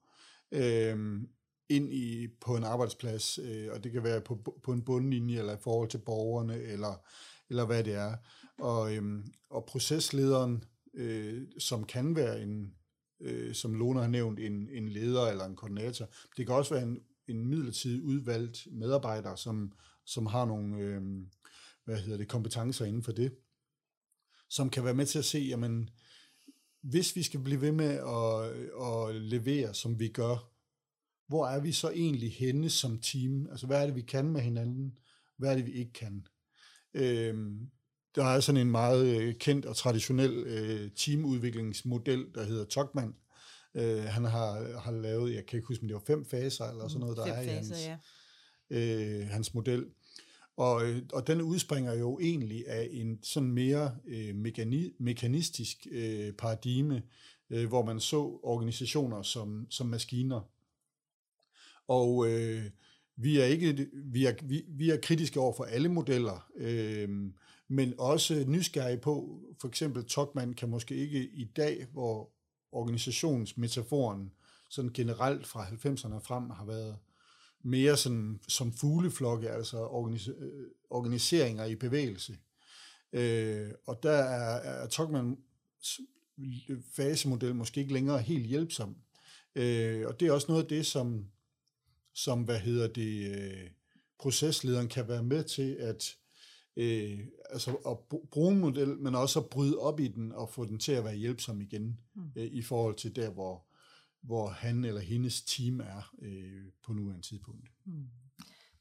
øh, 0.53 1.21
ind 1.69 1.93
i 1.93 2.29
på 2.41 2.57
en 2.57 2.65
arbejdsplads, 2.65 3.39
øh, 3.39 3.69
og 3.73 3.85
det 3.85 3.93
kan 3.93 4.05
være 4.05 4.21
på, 4.21 4.59
på 4.63 4.73
en 4.73 4.83
bundlinje, 4.83 5.39
eller 5.39 5.57
i 5.57 5.61
forhold 5.61 5.89
til 5.89 5.99
borgerne, 5.99 6.57
eller, 6.63 7.05
eller 7.51 7.67
hvad 7.67 7.85
det 7.85 7.95
er. 7.95 8.17
Og, 8.59 8.97
øh, 8.97 9.25
og 9.51 9.65
proceslederen, 9.65 10.65
øh, 10.95 11.43
som 11.59 11.85
kan 11.85 12.17
være 12.17 12.43
en, 12.43 12.75
øh, 13.21 13.55
som 13.55 13.75
Lone 13.75 14.01
har 14.01 14.09
nævnt, 14.09 14.41
en, 14.41 14.69
en 14.73 14.89
leder 14.89 15.27
eller 15.27 15.45
en 15.45 15.57
koordinator, 15.57 16.07
det 16.37 16.47
kan 16.47 16.55
også 16.55 16.75
være 16.75 16.83
en, 16.83 16.99
en 17.29 17.47
midlertidig 17.47 18.03
udvalgt 18.03 18.67
medarbejder, 18.73 19.35
som, 19.35 19.73
som 20.07 20.27
har 20.27 20.45
nogle 20.45 20.77
øh, 20.77 21.03
hvad 21.91 22.01
hedder 22.01 22.19
det, 22.19 22.29
kompetencer 22.29 22.85
inden 22.85 23.03
for 23.03 23.13
det, 23.13 23.33
som 24.49 24.71
kan 24.71 24.85
være 24.85 24.95
med 24.95 25.07
til 25.07 25.19
at 25.19 25.25
se, 25.25 25.39
jamen, 25.39 25.91
hvis 26.83 27.17
vi 27.17 27.23
skal 27.23 27.41
blive 27.41 27.61
ved 27.61 27.73
med 27.73 27.91
at, 27.91 28.51
at 28.87 29.23
levere, 29.23 29.75
som 29.75 30.01
vi 30.01 30.09
gør, 30.09 30.53
hvor 31.29 31.47
er 31.47 31.61
vi 31.61 31.73
så 31.73 31.91
egentlig 31.91 32.33
henne 32.33 32.71
som 32.71 32.99
team? 32.99 33.47
Altså, 33.51 33.67
hvad 33.67 33.83
er 33.83 33.87
det, 33.87 33.95
vi 33.95 34.03
kan 34.03 34.29
med 34.29 34.41
hinanden? 34.41 34.99
Hvad 35.39 35.51
er 35.51 35.57
det, 35.57 35.67
vi 35.67 35.73
ikke 35.73 35.93
kan? 35.93 36.27
Øhm, 36.95 37.71
der 38.15 38.25
er 38.25 38.41
sådan 38.41 38.61
en 38.61 38.71
meget 38.71 39.07
øh, 39.07 39.35
kendt 39.35 39.67
og 39.67 39.77
traditionel 39.77 40.33
øh, 40.47 40.91
teamudviklingsmodel, 40.97 42.27
der 42.35 42.45
hedder 42.45 42.65
Togman. 42.65 43.15
Øh, 43.75 44.05
han 44.05 44.25
har, 44.25 44.79
har 44.79 44.93
lavet, 44.93 45.35
jeg 45.35 45.47
kan 45.47 45.57
ikke 45.57 45.69
huske, 45.69 45.83
om 45.83 45.89
det 45.89 45.95
var 45.95 46.03
fem 46.07 46.25
faser 46.25 46.65
eller 46.65 46.89
sådan 46.89 47.01
noget, 47.01 47.17
der 47.17 47.25
fem 47.25 47.35
er 47.35 47.37
faser, 47.37 47.53
i 47.53 47.57
hans, 47.57 47.87
ja. 48.71 49.21
øh, 49.21 49.29
hans 49.29 49.55
model. 49.55 49.87
Og, 50.61 50.87
øh, 50.87 51.03
og 51.13 51.27
den 51.27 51.43
udspringer 51.43 51.95
jo 51.95 52.19
egentlig 52.19 52.69
af 52.69 52.89
en 52.91 53.19
sådan 53.23 53.53
mere 53.53 53.97
øh, 54.07 54.35
mekani, 54.35 54.93
mekanistisk 54.99 55.87
øh, 55.91 56.33
paradigme, 56.33 57.03
øh, 57.51 57.69
hvor 57.69 57.85
man 57.85 58.01
så 58.01 58.41
organisationer 58.43 59.23
som, 59.23 59.67
som 59.71 59.87
maskiner. 59.87 60.41
Og 61.89 62.29
øh, 62.29 62.65
vi 63.17 63.39
er 63.39 63.45
ikke 63.45 63.89
vi 63.93 64.27
er, 64.27 64.33
vi, 64.43 64.65
vi 64.69 64.91
er 64.91 65.01
kritiske 65.03 65.41
over 65.41 65.53
for 65.53 65.65
alle 65.65 65.89
modeller, 65.89 66.51
øh, 66.57 67.09
men 67.69 67.95
også 67.99 68.45
nysgerrige 68.47 68.99
på, 68.99 69.41
for 69.61 69.69
eksempel 69.69 70.05
Tokman 70.05 70.53
kan 70.53 70.69
måske 70.69 70.95
ikke 70.95 71.31
i 71.33 71.45
dag, 71.45 71.87
hvor 71.93 72.31
organisationsmetaforen 72.73 74.33
sådan 74.69 74.93
generelt 74.93 75.47
fra 75.47 75.65
90'erne 75.65 76.19
frem 76.19 76.51
har 76.51 76.65
været 76.65 76.97
mere 77.63 77.97
sådan, 77.97 78.41
som 78.49 78.73
fugleflokke, 78.73 79.51
altså 79.51 79.87
organis- 79.87 80.45
øh, 80.45 80.67
organiseringer 80.91 81.65
i 81.65 81.75
bevægelse. 81.75 82.39
Øh, 83.13 83.71
og 83.87 84.03
der 84.03 84.13
er, 84.13 84.83
er 84.83 84.87
Togman 84.87 85.37
fasemodel 86.93 87.55
måske 87.55 87.81
ikke 87.81 87.93
længere 87.93 88.19
helt 88.19 88.47
hjælpsom. 88.47 88.97
Øh, 89.55 90.07
og 90.07 90.21
det 90.21 90.29
er 90.29 90.33
også 90.33 90.47
noget 90.49 90.63
af 90.63 90.69
det, 90.69 90.87
som, 90.87 91.27
som 92.15 92.43
hvad 92.43 92.59
hedder 92.59 92.89
det, 92.89 93.37
øh, 93.37 93.71
proceslederen 94.19 94.89
kan 94.89 95.09
være 95.09 95.23
med 95.23 95.45
til 95.45 95.73
at, 95.73 96.17
øh, 96.77 97.19
altså 97.51 97.75
at 97.75 97.99
bruge 98.31 98.53
en 98.53 98.61
model, 98.61 98.99
men 98.99 99.15
også 99.15 99.41
at 99.41 99.47
bryde 99.47 99.79
op 99.79 100.01
i 100.01 100.09
den 100.09 100.33
og 100.33 100.51
få 100.51 100.65
den 100.65 100.79
til 100.79 100.93
at 100.93 101.05
være 101.05 101.17
hjælpsom 101.17 101.61
igen 101.61 101.99
mm. 102.15 102.23
øh, 102.37 102.47
i 102.53 102.63
forhold 102.63 102.95
til 102.95 103.17
der, 103.17 103.31
hvor, 103.31 103.67
hvor 104.23 104.49
han 104.49 104.85
eller 104.85 105.01
hendes 105.01 105.43
team 105.43 105.81
er 105.81 106.15
øh, 106.23 106.65
på 106.83 106.93
nuværende 106.93 107.27
tidspunkt. 107.27 107.69
Mm. 107.85 108.09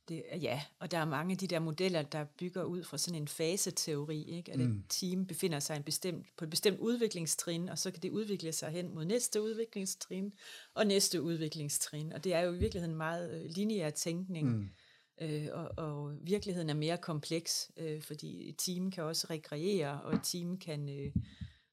Det, 0.09 0.23
ja, 0.41 0.61
og 0.79 0.91
der 0.91 0.97
er 0.97 1.05
mange 1.05 1.31
af 1.31 1.37
de 1.37 1.47
der 1.47 1.59
modeller, 1.59 2.01
der 2.01 2.23
bygger 2.23 2.63
ud 2.63 2.83
fra 2.83 2.97
sådan 2.97 3.21
en 3.21 3.27
faseteori, 3.27 4.23
ikke? 4.23 4.51
at 4.51 4.59
et 4.61 4.69
mm. 4.69 4.83
team 4.89 5.25
befinder 5.25 5.59
sig 5.59 5.75
en 5.75 5.83
bestemt, 5.83 6.27
på 6.37 6.43
et 6.43 6.49
bestemt 6.49 6.79
udviklingstrin, 6.79 7.69
og 7.69 7.77
så 7.77 7.91
kan 7.91 8.01
det 8.01 8.09
udvikle 8.09 8.51
sig 8.51 8.69
hen 8.69 8.93
mod 8.93 9.05
næste 9.05 9.41
udviklingstrin 9.41 10.33
og 10.73 10.87
næste 10.87 11.21
udviklingstrin. 11.21 12.13
Og 12.13 12.23
det 12.23 12.33
er 12.33 12.39
jo 12.39 12.53
i 12.53 12.57
virkeligheden 12.57 12.95
meget 12.95 13.41
øh, 13.41 13.49
lineær 13.49 13.89
tænkning, 13.89 14.49
mm. 14.49 14.69
øh, 15.21 15.47
og, 15.51 15.71
og 15.77 16.13
virkeligheden 16.21 16.69
er 16.69 16.73
mere 16.73 16.97
kompleks, 16.97 17.71
øh, 17.77 18.01
fordi 18.01 18.49
et 18.49 18.55
team 18.57 18.91
kan 18.91 19.03
også 19.03 19.27
rekreere, 19.29 20.01
og 20.01 20.13
et 20.13 20.21
team 20.23 20.57
kan... 20.57 20.89
Øh, 20.89 21.11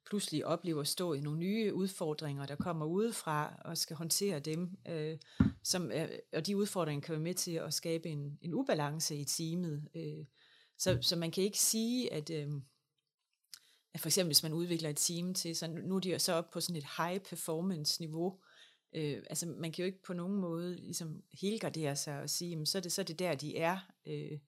pludselig 0.06 0.46
oplever 0.46 0.80
at 0.80 0.88
stå 0.88 1.12
i 1.12 1.20
nogle 1.20 1.38
nye 1.38 1.74
udfordringer, 1.74 2.46
der 2.46 2.56
kommer 2.56 2.86
udefra, 2.86 3.60
og 3.64 3.78
skal 3.78 3.96
håndtere 3.96 4.40
dem. 4.40 4.70
Øh, 4.88 5.18
som 5.62 5.90
er, 5.92 6.08
og 6.32 6.46
de 6.46 6.56
udfordringer 6.56 7.06
kan 7.06 7.12
være 7.12 7.22
med 7.22 7.34
til 7.34 7.52
at 7.52 7.74
skabe 7.74 8.08
en, 8.08 8.38
en 8.42 8.54
ubalance 8.54 9.16
i 9.16 9.24
teamet. 9.24 9.88
Øh, 9.94 10.24
så, 10.78 10.98
så 11.00 11.16
man 11.16 11.30
kan 11.30 11.44
ikke 11.44 11.60
sige, 11.60 12.12
at, 12.12 12.30
øh, 12.30 12.48
at 13.94 14.00
for 14.00 14.08
eksempel 14.08 14.28
hvis 14.28 14.42
man 14.42 14.52
udvikler 14.52 14.90
et 14.90 14.96
team 14.96 15.34
til, 15.34 15.56
så 15.56 15.66
nu 15.66 15.96
er 15.96 16.00
de 16.00 16.18
så 16.18 16.32
op 16.32 16.50
på 16.50 16.60
sådan 16.60 16.76
et 16.76 16.86
high 16.96 17.20
performance 17.20 18.00
niveau, 18.00 18.38
øh, 18.94 19.22
altså 19.30 19.46
man 19.46 19.72
kan 19.72 19.82
jo 19.82 19.86
ikke 19.86 20.02
på 20.02 20.12
nogen 20.12 20.36
måde 20.36 20.76
ligesom 20.76 21.22
helgardere 21.40 21.96
sig 21.96 22.20
og 22.20 22.30
sige, 22.30 22.50
jamen, 22.50 22.66
så, 22.66 22.78
er 22.78 22.82
det, 22.82 22.92
så 22.92 23.00
er 23.00 23.04
det 23.04 23.18
der, 23.18 23.34
de 23.34 23.56
er. 23.56 23.78
Øh, 24.06 24.38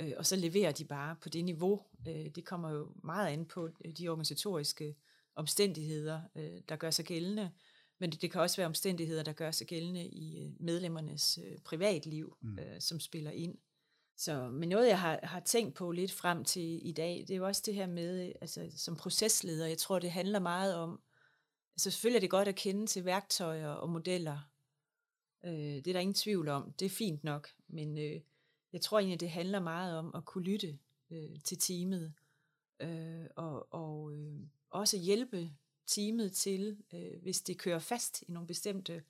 øh, 0.00 0.12
og 0.16 0.26
så 0.26 0.36
leverer 0.36 0.72
de 0.72 0.84
bare 0.84 1.16
på 1.22 1.28
det 1.28 1.44
niveau. 1.44 1.82
Øh, 2.08 2.28
det 2.34 2.44
kommer 2.44 2.70
jo 2.70 2.92
meget 3.04 3.28
an 3.28 3.46
på 3.46 3.68
øh, 3.84 3.92
de 3.92 4.08
organisatoriske 4.08 4.96
omstændigheder, 5.34 6.20
øh, 6.36 6.60
der 6.68 6.76
gør 6.76 6.90
sig 6.90 7.04
gældende, 7.04 7.50
men 7.98 8.12
det, 8.12 8.22
det 8.22 8.32
kan 8.32 8.40
også 8.40 8.56
være 8.56 8.66
omstændigheder, 8.66 9.22
der 9.22 9.32
gør 9.32 9.50
sig 9.50 9.66
gældende 9.66 10.06
i 10.06 10.56
medlemmernes 10.60 11.38
øh, 11.44 11.58
privatliv, 11.58 12.36
mm. 12.40 12.58
øh, 12.58 12.80
som 12.80 13.00
spiller 13.00 13.30
ind. 13.30 13.58
Så, 14.16 14.48
men 14.48 14.68
noget, 14.68 14.88
jeg 14.88 15.00
har, 15.00 15.20
har 15.22 15.40
tænkt 15.40 15.74
på 15.74 15.90
lidt 15.90 16.12
frem 16.12 16.44
til 16.44 16.88
i 16.88 16.92
dag, 16.92 17.24
det 17.28 17.30
er 17.30 17.38
jo 17.38 17.46
også 17.46 17.62
det 17.66 17.74
her 17.74 17.86
med, 17.86 18.32
altså 18.40 18.72
som 18.76 18.96
procesleder, 18.96 19.66
jeg 19.66 19.78
tror, 19.78 19.98
det 19.98 20.10
handler 20.10 20.38
meget 20.38 20.74
om, 20.74 21.00
altså 21.74 21.90
selvfølgelig 21.90 22.16
er 22.16 22.20
det 22.20 22.30
godt 22.30 22.48
at 22.48 22.56
kende 22.56 22.86
til 22.86 23.04
værktøjer 23.04 23.68
og 23.68 23.90
modeller, 23.90 24.38
øh, 25.44 25.52
det 25.52 25.86
er 25.86 25.92
der 25.92 26.00
ingen 26.00 26.14
tvivl 26.14 26.48
om, 26.48 26.72
det 26.72 26.86
er 26.86 26.90
fint 26.90 27.24
nok, 27.24 27.48
men 27.68 27.98
øh, 27.98 28.20
jeg 28.72 28.80
tror 28.80 28.98
egentlig, 28.98 29.20
det 29.20 29.30
handler 29.30 29.60
meget 29.60 29.98
om 29.98 30.14
at 30.14 30.24
kunne 30.24 30.44
lytte 30.44 30.78
øh, 31.10 31.40
til 31.44 31.58
teamet, 31.58 32.12
øh, 32.80 33.26
og, 33.36 33.74
og 33.74 34.12
øh, 34.12 34.40
også 34.70 34.98
hjælpe 34.98 35.50
teamet 35.86 36.32
til, 36.32 36.82
øh, 36.94 37.22
hvis 37.22 37.40
det 37.40 37.58
kører 37.58 37.78
fast 37.78 38.22
i 38.22 38.32
nogle 38.32 38.46
bestemte 38.46 39.02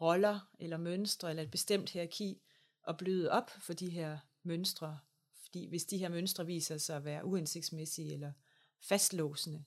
roller 0.00 0.40
eller 0.58 0.76
mønstre, 0.76 1.30
eller 1.30 1.42
et 1.42 1.50
bestemt 1.50 1.90
hierarki, 1.90 2.42
at 2.88 2.96
bløde 2.96 3.30
op 3.30 3.50
for 3.50 3.72
de 3.72 3.90
her 3.90 4.18
mønstre. 4.42 4.98
Fordi 5.42 5.68
hvis 5.68 5.84
de 5.84 5.98
her 5.98 6.08
mønstre 6.08 6.46
viser 6.46 6.78
sig 6.78 6.96
at 6.96 7.04
være 7.04 7.24
uhensigtsmæssige 7.24 8.12
eller 8.12 8.32
fastlåsende, 8.80 9.64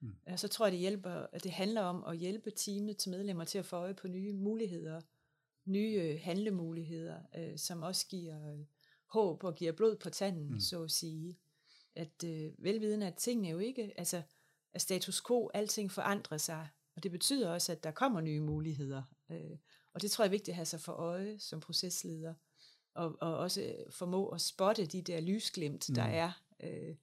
mm. 0.00 0.14
så 0.36 0.48
tror 0.48 0.66
jeg, 0.66 0.72
det 0.72 0.80
hjælper, 0.80 1.26
at 1.32 1.44
det 1.44 1.52
handler 1.52 1.80
om 1.80 2.04
at 2.04 2.16
hjælpe 2.16 2.50
teamet 2.50 2.96
til 2.96 3.10
medlemmer 3.10 3.44
til 3.44 3.58
at 3.58 3.66
få 3.66 3.76
øje 3.76 3.94
på 3.94 4.08
nye 4.08 4.32
muligheder, 4.32 5.00
nye 5.66 5.92
øh, 5.92 6.20
handlemuligheder, 6.22 7.18
øh, 7.38 7.58
som 7.58 7.82
også 7.82 8.06
giver 8.06 8.52
øh, 8.52 8.64
håb 9.06 9.44
og 9.44 9.54
giver 9.54 9.72
blod 9.72 9.96
på 9.96 10.10
tanden, 10.10 10.52
mm. 10.52 10.60
så 10.60 10.82
at 10.82 10.90
sige. 10.90 11.38
At 11.96 12.24
øh, 12.24 12.52
velvidende, 12.58 13.06
at 13.06 13.14
tingene 13.14 13.48
jo 13.48 13.58
ikke, 13.58 13.92
altså 13.98 14.22
at 14.72 14.82
status 14.82 15.22
quo, 15.26 15.50
alting 15.54 15.92
forandrer 15.92 16.38
sig, 16.38 16.68
og 16.96 17.02
det 17.02 17.10
betyder 17.10 17.50
også, 17.50 17.72
at 17.72 17.84
der 17.84 17.90
kommer 17.90 18.20
nye 18.20 18.40
muligheder. 18.40 19.02
Øh, 19.30 19.58
og 19.94 20.02
det 20.02 20.10
tror 20.10 20.24
jeg 20.24 20.28
er 20.28 20.30
vigtigt 20.30 20.48
at 20.48 20.56
have 20.56 20.66
sig 20.66 20.80
for 20.80 20.92
øje 20.92 21.38
som 21.38 21.60
procesleder, 21.60 22.34
og, 22.94 23.16
og 23.20 23.36
også 23.36 23.74
formå 23.90 24.28
at 24.28 24.40
spotte 24.40 24.86
de 24.86 25.02
der 25.02 25.20
lysglimt, 25.20 25.88
mm. 25.88 25.94
der 25.94 26.02
er, 26.02 26.32
øh, 26.62 26.96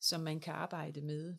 som 0.00 0.20
man 0.20 0.40
kan 0.40 0.52
arbejde 0.52 1.00
med. 1.00 1.34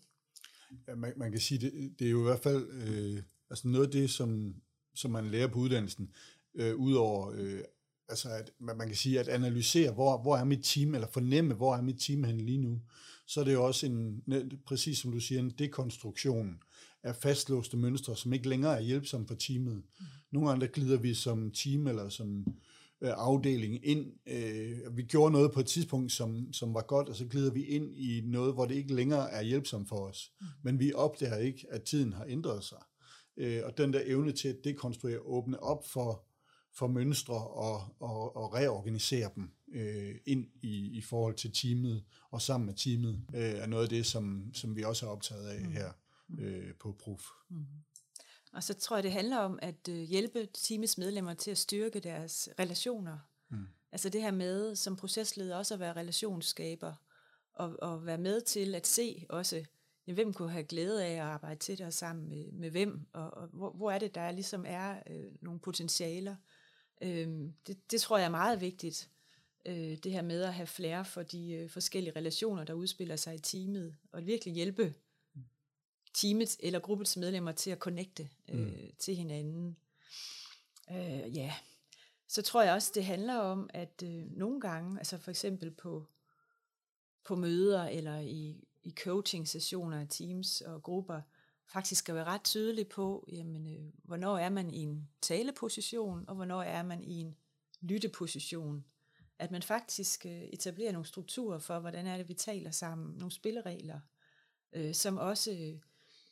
Ja, 0.87 0.95
man, 0.95 1.13
man 1.17 1.31
kan 1.31 1.41
sige, 1.41 1.59
det, 1.59 1.99
det 1.99 2.07
er 2.07 2.11
jo 2.11 2.19
i 2.19 2.23
hvert 2.23 2.39
fald 2.39 2.69
øh, 2.71 3.23
altså 3.49 3.67
noget 3.67 3.85
af 3.85 3.91
det, 3.91 4.09
som, 4.09 4.61
som 4.95 5.11
man 5.11 5.31
lærer 5.31 5.47
på 5.47 5.59
uddannelsen, 5.59 6.13
øh, 6.59 6.75
udover 6.75 7.31
øh, 7.37 7.61
altså 8.09 8.29
at 8.29 8.51
man 8.59 8.87
kan 8.87 8.95
sige, 8.95 9.19
at 9.19 9.27
analysere, 9.27 9.91
hvor, 9.91 10.21
hvor 10.21 10.37
er 10.37 10.43
mit 10.43 10.63
team, 10.63 10.95
eller 10.95 11.07
fornemme, 11.07 11.53
hvor 11.53 11.75
er 11.75 11.81
mit 11.81 11.99
team 11.99 12.23
hen 12.23 12.41
lige 12.41 12.57
nu, 12.57 12.81
så 13.27 13.39
er 13.39 13.43
det 13.43 13.53
jo 13.53 13.65
også 13.65 13.85
en, 13.85 14.23
præcis 14.65 14.97
som 14.97 15.11
du 15.11 15.19
siger, 15.19 15.39
en 15.39 15.49
dekonstruktion 15.49 16.57
af 17.03 17.15
fastlåste 17.15 17.77
mønstre, 17.77 18.15
som 18.15 18.33
ikke 18.33 18.49
længere 18.49 18.77
er 18.77 18.81
hjælpsomme 18.81 19.27
for 19.27 19.35
teamet. 19.35 19.75
Mm. 19.75 20.05
Nogle 20.31 20.49
gange 20.49 20.65
der 20.65 20.71
glider 20.71 20.97
vi 20.97 21.13
som 21.13 21.51
team 21.51 21.87
eller 21.87 22.09
som 22.09 22.45
øh, 23.01 23.11
afdeling 23.15 23.87
ind. 23.87 24.13
Øh, 24.27 24.97
vi 24.97 25.03
gjorde 25.03 25.31
noget 25.31 25.51
på 25.51 25.59
et 25.59 25.65
tidspunkt, 25.65 26.11
som, 26.11 26.53
som 26.53 26.73
var 26.73 26.81
godt, 26.81 27.09
og 27.09 27.15
så 27.15 27.25
glider 27.25 27.51
vi 27.51 27.63
ind 27.63 27.97
i 27.97 28.21
noget, 28.25 28.53
hvor 28.53 28.65
det 28.65 28.75
ikke 28.75 28.93
længere 28.93 29.31
er 29.31 29.41
hjælpsomt 29.41 29.89
for 29.89 30.07
os. 30.07 30.31
Mm. 30.41 30.47
Men 30.63 30.79
vi 30.79 30.93
opdager 30.93 31.37
ikke, 31.37 31.65
at 31.69 31.83
tiden 31.83 32.13
har 32.13 32.25
ændret 32.29 32.63
sig. 32.63 32.83
Øh, 33.37 33.61
og 33.65 33.77
den 33.77 33.93
der 33.93 34.01
evne 34.05 34.31
til 34.31 34.47
at 34.47 34.63
dekonstruere, 34.63 35.19
åbne 35.19 35.63
op 35.63 35.87
for 35.87 36.28
for 36.79 36.87
mønstre 36.87 37.47
og, 37.47 37.95
og, 37.99 38.35
og 38.35 38.53
reorganisere 38.53 39.31
dem, 39.35 39.51
øh, 39.71 40.15
ind 40.25 40.47
i, 40.61 40.97
i 40.97 41.01
forhold 41.01 41.35
til 41.35 41.53
teamet 41.53 42.03
og 42.31 42.41
sammen 42.41 42.65
med 42.65 42.73
teamet, 42.73 43.25
øh, 43.35 43.41
er 43.41 43.65
noget 43.65 43.83
af 43.83 43.89
det, 43.89 44.05
som, 44.05 44.53
som 44.53 44.75
vi 44.75 44.83
også 44.83 45.05
er 45.05 45.09
optaget 45.09 45.47
af 45.47 45.61
mm. 45.61 45.71
her 45.71 45.91
øh, 46.39 46.73
på 46.79 46.95
Proof. 46.99 47.23
Mm. 47.49 47.65
Og 48.53 48.63
så 48.63 48.73
tror 48.73 48.95
jeg, 48.95 49.03
det 49.03 49.11
handler 49.11 49.37
om 49.37 49.59
at 49.61 49.89
øh, 49.89 49.95
hjælpe 49.95 50.47
teamets 50.53 50.97
medlemmer 50.97 51.33
til 51.33 51.51
at 51.51 51.57
styrke 51.57 51.99
deres 51.99 52.49
relationer. 52.59 53.17
Mm. 53.49 53.67
Altså 53.91 54.09
det 54.09 54.21
her 54.21 54.31
med 54.31 54.75
som 54.75 54.95
procesleder 54.95 55.55
også 55.55 55.73
at 55.73 55.79
være 55.79 55.93
relationsskaber 55.93 56.93
og, 57.53 57.75
og 57.81 58.05
være 58.05 58.17
med 58.17 58.41
til 58.41 58.75
at 58.75 58.87
se 58.87 59.25
også, 59.29 59.65
ja, 60.07 60.13
hvem 60.13 60.33
kunne 60.33 60.51
have 60.51 60.63
glæde 60.63 61.05
af 61.05 61.11
at 61.11 61.19
arbejde 61.19 61.59
til 61.59 61.83
og 61.83 61.93
sammen 61.93 62.29
med, 62.29 62.51
med 62.51 62.69
hvem, 62.71 63.07
og, 63.13 63.33
og 63.33 63.47
hvor, 63.47 63.71
hvor 63.71 63.91
er 63.91 63.99
det, 63.99 64.15
der 64.15 64.31
ligesom 64.31 64.65
er 64.67 64.95
øh, 65.09 65.31
nogle 65.41 65.59
potentialer. 65.59 66.35
Øh, 67.01 67.49
det, 67.67 67.91
det 67.91 68.01
tror 68.01 68.17
jeg 68.17 68.25
er 68.25 68.29
meget 68.29 68.61
vigtigt, 68.61 69.09
øh, 69.65 69.97
det 69.97 70.11
her 70.11 70.21
med 70.21 70.41
at 70.41 70.53
have 70.53 70.67
flere 70.67 71.05
for 71.05 71.23
de 71.23 71.51
øh, 71.51 71.69
forskellige 71.69 72.15
relationer, 72.15 72.63
der 72.63 72.73
udspiller 72.73 73.15
sig 73.15 73.35
i 73.35 73.39
teamet, 73.39 73.95
og 74.11 74.25
virkelig 74.25 74.53
hjælpe 74.53 74.93
teamets 76.13 76.57
eller 76.59 76.79
gruppets 76.79 77.17
medlemmer 77.17 77.51
til 77.51 77.71
at 77.71 77.77
connecte 77.77 78.29
øh, 78.49 78.59
mm. 78.59 78.91
til 78.97 79.15
hinanden. 79.15 79.77
Øh, 80.91 81.37
ja, 81.37 81.53
så 82.27 82.41
tror 82.41 82.63
jeg 82.63 82.73
også, 82.73 82.91
det 82.95 83.05
handler 83.05 83.35
om, 83.35 83.69
at 83.73 84.03
øh, 84.03 84.31
nogle 84.31 84.61
gange, 84.61 84.99
altså 84.99 85.17
for 85.17 85.31
eksempel 85.31 85.71
på, 85.71 86.05
på 87.25 87.35
møder 87.35 87.83
eller 87.83 88.19
i, 88.19 88.67
i 88.83 88.93
coaching-sessioner 88.99 89.99
af 89.99 90.07
teams 90.09 90.61
og 90.61 90.83
grupper, 90.83 91.21
faktisk 91.69 91.99
skal 91.99 92.15
være 92.15 92.23
ret 92.23 92.43
tydelig 92.43 92.87
på, 92.87 93.25
jamen, 93.31 93.67
øh, 93.67 93.93
hvornår 94.03 94.37
er 94.37 94.49
man 94.49 94.69
i 94.73 94.77
en 94.77 95.09
taleposition, 95.21 96.25
og 96.27 96.35
hvornår 96.35 96.63
er 96.63 96.83
man 96.83 97.03
i 97.03 97.13
en 97.13 97.35
lytteposition. 97.81 98.85
At 99.39 99.51
man 99.51 99.63
faktisk 99.63 100.25
øh, 100.25 100.41
etablerer 100.41 100.91
nogle 100.91 101.05
strukturer 101.05 101.59
for, 101.59 101.79
hvordan 101.79 102.07
er 102.07 102.17
det, 102.17 102.29
vi 102.29 102.33
taler 102.33 102.71
sammen, 102.71 103.17
nogle 103.17 103.31
spilleregler, 103.31 103.99
øh, 104.73 104.95
som 104.95 105.17
også 105.17 105.51
øh, 105.51 105.79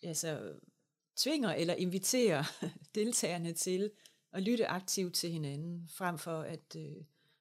altså, 0.04 0.54
tvinger 1.16 1.54
eller 1.54 1.74
inviterer 1.74 2.44
deltagerne 2.96 3.54
til 3.54 3.92
at 4.34 4.44
lytte 4.44 4.68
aktivt 4.68 5.14
til 5.14 5.30
hinanden, 5.30 5.90
frem 5.90 6.18
for 6.18 6.42
at 6.42 6.76
øh, 6.78 6.96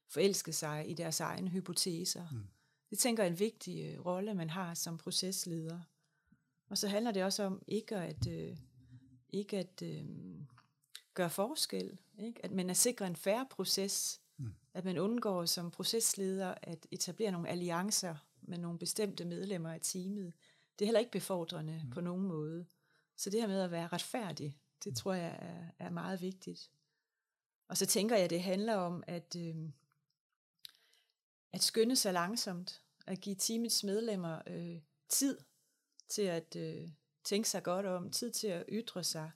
forelske 0.08 0.52
sig 0.52 0.90
i 0.90 0.94
deres 0.94 1.20
egne 1.20 1.50
hypoteser. 1.50 2.28
Mm. 2.32 2.46
Det 2.90 2.98
tænker 2.98 3.22
jeg 3.22 3.28
er 3.28 3.32
en 3.32 3.40
vigtig 3.40 3.84
øh, 3.84 4.06
rolle, 4.06 4.34
man 4.34 4.50
har 4.50 4.74
som 4.74 4.98
procesleder. 4.98 5.80
Og 6.68 6.78
så 6.78 6.88
handler 6.88 7.10
det 7.10 7.24
også 7.24 7.42
om 7.42 7.62
ikke 7.66 7.96
at, 7.96 8.26
øh, 8.28 8.56
ikke 9.28 9.58
at 9.58 9.82
øh, 9.82 10.04
gøre 11.14 11.30
forskel, 11.30 11.98
ikke? 12.18 12.44
at 12.44 12.50
man 12.50 12.70
er 12.70 12.74
sikret 12.74 13.06
en 13.06 13.16
færre 13.16 13.46
proces, 13.50 14.20
mm. 14.36 14.54
at 14.74 14.84
man 14.84 14.98
undgår 14.98 15.44
som 15.44 15.70
procesleder 15.70 16.54
at 16.62 16.86
etablere 16.90 17.30
nogle 17.30 17.48
alliancer 17.48 18.16
med 18.42 18.58
nogle 18.58 18.78
bestemte 18.78 19.24
medlemmer 19.24 19.72
af 19.72 19.80
teamet. 19.82 20.32
Det 20.78 20.84
er 20.84 20.86
heller 20.86 21.00
ikke 21.00 21.12
befordrende 21.12 21.80
mm. 21.84 21.90
på 21.90 22.00
nogen 22.00 22.22
måde. 22.22 22.66
Så 23.16 23.30
det 23.30 23.40
her 23.40 23.48
med 23.48 23.60
at 23.60 23.70
være 23.70 23.88
retfærdig, 23.88 24.58
det 24.84 24.90
mm. 24.90 24.94
tror 24.94 25.12
jeg 25.12 25.38
er, 25.40 25.86
er 25.86 25.90
meget 25.90 26.20
vigtigt. 26.20 26.70
Og 27.68 27.76
så 27.76 27.86
tænker 27.86 28.16
jeg, 28.16 28.24
at 28.24 28.30
det 28.30 28.42
handler 28.42 28.74
om 28.74 29.02
at, 29.06 29.36
øh, 29.38 29.56
at 31.52 31.62
skynde 31.62 31.96
sig 31.96 32.12
langsomt, 32.12 32.82
at 33.06 33.20
give 33.20 33.36
teamets 33.36 33.84
medlemmer 33.84 34.42
øh, 34.46 34.80
tid 35.08 35.38
til 36.08 36.22
at 36.22 36.56
øh, 36.56 36.88
tænke 37.24 37.48
sig 37.48 37.62
godt 37.62 37.86
om, 37.86 38.10
tid 38.10 38.30
til 38.30 38.46
at 38.46 38.64
ytre 38.68 39.04
sig, 39.04 39.30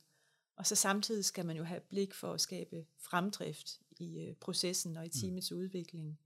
og 0.56 0.66
så 0.66 0.76
samtidig 0.76 1.24
skal 1.24 1.46
man 1.46 1.56
jo 1.56 1.64
have 1.64 1.80
blik 1.80 2.14
for 2.14 2.32
at 2.32 2.40
skabe 2.40 2.86
fremdrift 2.98 3.80
i 3.98 4.20
øh, 4.20 4.34
processen 4.40 4.96
og 4.96 5.04
i 5.04 5.08
mm. 5.08 5.20
teamets 5.20 5.50
mm. 5.50 5.58
udvikling. 5.58 6.18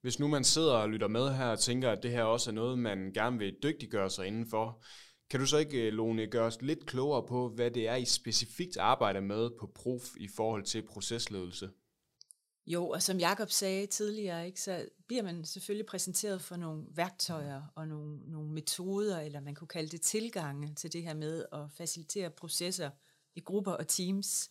Hvis 0.00 0.18
nu 0.18 0.28
man 0.28 0.44
sidder 0.44 0.74
og 0.74 0.88
lytter 0.88 1.08
med 1.08 1.34
her 1.34 1.46
og 1.46 1.58
tænker, 1.58 1.90
at 1.90 2.02
det 2.02 2.10
her 2.10 2.22
også 2.22 2.50
er 2.50 2.54
noget, 2.54 2.78
man 2.78 3.12
gerne 3.12 3.38
vil 3.38 3.56
dygtiggøre 3.62 4.10
sig 4.10 4.26
indenfor, 4.26 4.82
kan 5.30 5.40
du 5.40 5.46
så 5.46 5.58
ikke, 5.58 5.86
øh, 5.86 5.92
Lone, 5.92 6.26
gøre 6.26 6.46
os 6.46 6.62
lidt 6.62 6.86
klogere 6.86 7.26
på, 7.26 7.48
hvad 7.48 7.70
det 7.70 7.88
er, 7.88 7.94
I 7.94 8.04
specifikt 8.04 8.76
arbejder 8.76 9.20
med 9.20 9.50
på 9.60 9.72
Prof 9.74 10.16
i 10.16 10.28
forhold 10.36 10.64
til 10.64 10.86
procesledelse? 10.86 11.70
Jo, 12.68 12.88
og 12.88 13.02
som 13.02 13.18
Jakob 13.18 13.50
sagde 13.50 13.86
tidligere, 13.86 14.46
ikke, 14.46 14.60
så 14.60 14.88
bliver 15.06 15.22
man 15.22 15.44
selvfølgelig 15.44 15.86
præsenteret 15.86 16.42
for 16.42 16.56
nogle 16.56 16.84
værktøjer 16.90 17.62
og 17.74 17.88
nogle, 17.88 18.18
nogle 18.30 18.50
metoder, 18.50 19.20
eller 19.20 19.40
man 19.40 19.54
kunne 19.54 19.68
kalde 19.68 19.88
det 19.88 20.00
tilgange 20.00 20.74
til 20.74 20.92
det 20.92 21.02
her 21.02 21.14
med 21.14 21.44
at 21.52 21.70
facilitere 21.70 22.30
processer 22.30 22.90
i 23.34 23.40
grupper 23.40 23.72
og 23.72 23.88
teams. 23.88 24.50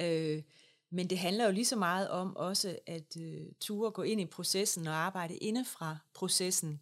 Øh, 0.00 0.42
men 0.90 1.10
det 1.10 1.18
handler 1.18 1.44
jo 1.44 1.50
lige 1.50 1.64
så 1.64 1.76
meget 1.76 2.10
om 2.10 2.36
også 2.36 2.78
at 2.86 3.16
øh, 3.20 3.46
ture 3.60 3.90
gå 3.90 4.02
ind 4.02 4.20
i 4.20 4.26
processen 4.26 4.86
og 4.86 4.94
arbejde 4.94 5.36
indefra 5.36 5.98
processen, 6.14 6.80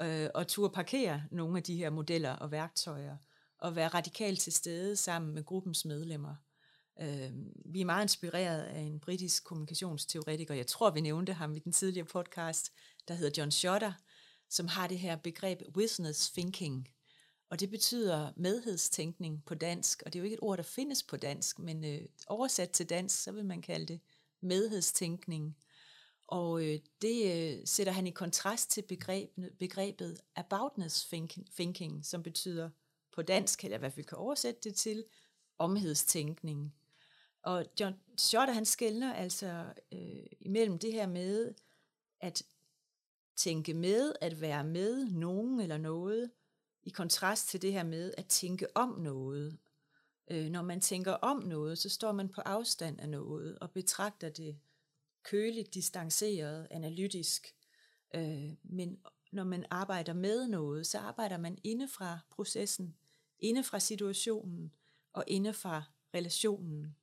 øh, 0.00 0.28
og 0.34 0.48
turde 0.48 0.74
parkere 0.74 1.22
nogle 1.30 1.56
af 1.56 1.62
de 1.62 1.76
her 1.76 1.90
modeller 1.90 2.32
og 2.32 2.50
værktøjer, 2.50 3.16
og 3.58 3.76
være 3.76 3.88
radikalt 3.88 4.40
til 4.40 4.52
stede 4.52 4.96
sammen 4.96 5.34
med 5.34 5.44
gruppens 5.44 5.84
medlemmer. 5.84 6.34
Øh, 7.00 7.30
vi 7.64 7.80
er 7.80 7.84
meget 7.84 8.04
inspireret 8.04 8.62
af 8.62 8.80
en 8.80 9.00
britisk 9.00 9.44
kommunikationsteoretiker, 9.44 10.54
jeg 10.54 10.66
tror 10.66 10.90
vi 10.90 11.00
nævnte 11.00 11.32
ham 11.32 11.54
i 11.54 11.58
den 11.58 11.72
tidligere 11.72 12.06
podcast, 12.06 12.72
der 13.08 13.14
hedder 13.14 13.40
John 13.40 13.50
Schotter, 13.50 13.92
som 14.50 14.68
har 14.68 14.86
det 14.86 14.98
her 14.98 15.16
begreb 15.16 15.62
witness 15.76 16.30
thinking, 16.30 16.88
og 17.50 17.60
det 17.60 17.70
betyder 17.70 18.32
medhedstænkning 18.36 19.44
på 19.44 19.54
dansk, 19.54 20.02
og 20.06 20.12
det 20.12 20.18
er 20.18 20.20
jo 20.20 20.24
ikke 20.24 20.34
et 20.34 20.42
ord, 20.42 20.56
der 20.56 20.62
findes 20.62 21.02
på 21.02 21.16
dansk, 21.16 21.58
men 21.58 21.84
øh, 21.84 22.00
oversat 22.26 22.70
til 22.70 22.88
dansk, 22.88 23.22
så 23.22 23.32
vil 23.32 23.44
man 23.44 23.62
kalde 23.62 23.86
det 23.86 24.00
medhedstænkning. 24.40 25.56
Og 26.28 26.64
øh, 26.64 26.78
det 27.02 27.32
øh, 27.32 27.62
sætter 27.64 27.92
han 27.92 28.06
i 28.06 28.10
kontrast 28.10 28.70
til 28.70 28.82
begrebet, 28.82 29.50
begrebet 29.58 30.20
aboutness 30.36 31.08
thinking, 31.56 32.04
som 32.04 32.22
betyder 32.22 32.70
på 33.12 33.22
dansk, 33.22 33.64
eller 33.64 33.78
hvad 33.78 33.90
vi 33.96 34.02
kan 34.02 34.18
oversætte 34.18 34.60
det 34.64 34.74
til, 34.74 35.04
omhedstænkning. 35.58 36.74
Og 37.46 37.66
John 37.80 37.94
Schotter, 38.16 38.54
han 38.54 38.64
skældner 38.64 39.14
altså 39.14 39.64
øh, 39.92 40.26
imellem 40.40 40.78
det 40.78 40.92
her 40.92 41.06
med 41.06 41.54
at 42.20 42.42
tænke 43.36 43.74
med, 43.74 44.12
at 44.20 44.40
være 44.40 44.64
med 44.64 45.06
nogen 45.06 45.60
eller 45.60 45.78
noget, 45.78 46.30
i 46.84 46.90
kontrast 46.90 47.48
til 47.48 47.62
det 47.62 47.72
her 47.72 47.84
med 47.84 48.14
at 48.18 48.26
tænke 48.26 48.76
om 48.76 48.88
noget. 49.00 49.58
Øh, 50.30 50.50
når 50.50 50.62
man 50.62 50.80
tænker 50.80 51.12
om 51.12 51.42
noget, 51.42 51.78
så 51.78 51.88
står 51.88 52.12
man 52.12 52.28
på 52.28 52.40
afstand 52.40 53.00
af 53.00 53.08
noget 53.08 53.58
og 53.58 53.70
betragter 53.70 54.28
det 54.28 54.58
køligt, 55.22 55.74
distanceret, 55.74 56.68
analytisk. 56.70 57.54
Øh, 58.14 58.52
men 58.62 58.98
når 59.32 59.44
man 59.44 59.64
arbejder 59.70 60.12
med 60.12 60.48
noget, 60.48 60.86
så 60.86 60.98
arbejder 60.98 61.36
man 61.38 61.58
inde 61.64 61.88
fra 61.88 62.18
processen, 62.30 62.96
inde 63.38 63.64
fra 63.64 63.78
situationen 63.78 64.72
og 65.12 65.24
inde 65.26 65.52
fra 65.52 65.82
relationen. 66.14 66.96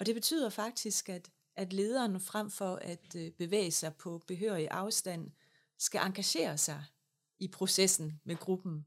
Og 0.00 0.06
det 0.06 0.14
betyder 0.14 0.48
faktisk, 0.48 1.08
at, 1.08 1.30
at 1.56 1.72
lederen 1.72 2.20
frem 2.20 2.50
for 2.50 2.76
at 2.76 3.14
øh, 3.16 3.30
bevæge 3.30 3.70
sig 3.70 3.94
på 3.94 4.22
behørig 4.26 4.68
afstand, 4.70 5.30
skal 5.78 6.00
engagere 6.06 6.58
sig 6.58 6.84
i 7.38 7.48
processen 7.48 8.20
med 8.24 8.36
gruppen. 8.36 8.86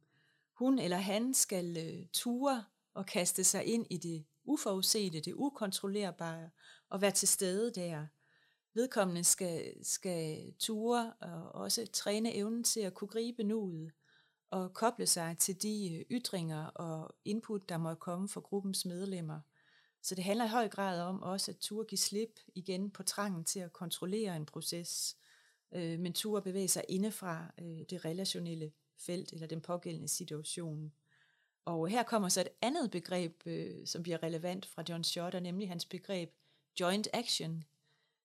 Hun 0.54 0.80
eller 0.80 0.97
han 0.97 1.34
skal 1.34 1.78
øh, 1.78 2.08
ture 2.13 2.65
og 2.93 3.06
kaste 3.06 3.43
sig 3.43 3.65
ind 3.65 3.86
i 3.89 3.97
det 3.97 4.26
uforudsete, 4.43 5.19
det 5.19 5.34
ukontrollerbare, 5.34 6.50
og 6.89 7.02
være 7.02 7.12
til 7.12 7.28
stede 7.28 7.71
der 7.71 8.08
vedkommende 8.74 9.24
skal, 9.24 9.86
skal 9.86 10.54
ture 10.60 11.13
og 11.13 11.52
også 11.52 11.88
træne 11.93 12.36
evnen 12.36 12.63
til 12.63 12.80
at 12.80 12.93
kunne 12.93 13.08
gribe 13.08 13.43
nuet 13.43 13.91
og 14.50 14.74
koble 14.74 15.08
sig 15.08 15.38
til 15.38 15.62
de 15.62 15.95
øh, 15.95 16.17
ytringer 16.17 16.65
og 16.65 17.15
input, 17.26 17.69
der 17.69 17.78
må 17.78 17.95
komme 17.95 18.30
fra 18.30 18.41
gruppens 18.41 18.86
medlemmer. 18.86 19.39
Så 20.01 20.15
det 20.15 20.23
handler 20.23 20.45
i 20.45 20.49
høj 20.49 20.67
grad 20.67 21.01
om 21.01 21.23
også 21.23 21.51
at 21.51 21.57
turde 21.57 21.87
give 21.87 21.97
slip 21.97 22.39
igen 22.55 22.91
på 22.91 23.03
trangen 23.03 23.43
til 23.43 23.59
at 23.59 23.73
kontrollere 23.73 24.35
en 24.35 24.45
proces, 24.45 25.17
øh, 25.71 25.99
men 25.99 26.13
ture 26.13 26.41
bevæge 26.41 26.67
sig 26.67 26.83
indefra 26.89 27.53
øh, 27.61 27.79
det 27.89 28.05
relationelle 28.05 28.71
felt 28.97 29.33
eller 29.33 29.47
den 29.47 29.61
pågældende 29.61 30.07
situation. 30.07 30.91
Og 31.65 31.87
her 31.87 32.03
kommer 32.03 32.29
så 32.29 32.41
et 32.41 32.49
andet 32.61 32.91
begreb, 32.91 33.41
øh, 33.45 33.87
som 33.87 34.03
bliver 34.03 34.23
relevant 34.23 34.65
fra 34.65 34.83
John 34.89 35.03
Schotter, 35.03 35.39
nemlig 35.39 35.69
hans 35.69 35.85
begreb 35.85 36.31
joint 36.79 37.07
action, 37.13 37.63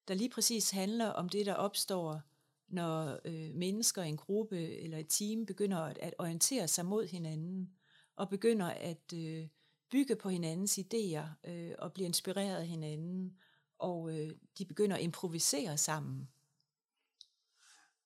der 0.08 0.14
lige 0.14 0.30
præcis 0.30 0.70
handler 0.70 1.08
om 1.08 1.28
det, 1.28 1.46
der 1.46 1.54
opstår, 1.54 2.20
når 2.68 3.20
øh, 3.24 3.54
mennesker 3.54 4.02
i 4.02 4.08
en 4.08 4.16
gruppe 4.16 4.78
eller 4.78 4.98
et 4.98 5.08
team 5.08 5.46
begynder 5.46 5.78
at, 5.78 5.98
at 5.98 6.14
orientere 6.18 6.68
sig 6.68 6.86
mod 6.86 7.06
hinanden, 7.06 7.70
og 8.16 8.28
begynder 8.28 8.66
at 8.66 9.12
øh, 9.14 9.46
bygge 9.90 10.16
på 10.16 10.28
hinandens 10.28 10.78
idéer 10.78 11.50
øh, 11.50 11.72
og 11.78 11.92
blive 11.92 12.06
inspireret 12.06 12.56
af 12.56 12.66
hinanden, 12.66 13.32
og 13.78 14.10
øh, 14.10 14.30
de 14.58 14.64
begynder 14.64 14.96
at 14.96 15.02
improvisere 15.02 15.78
sammen. 15.78 16.28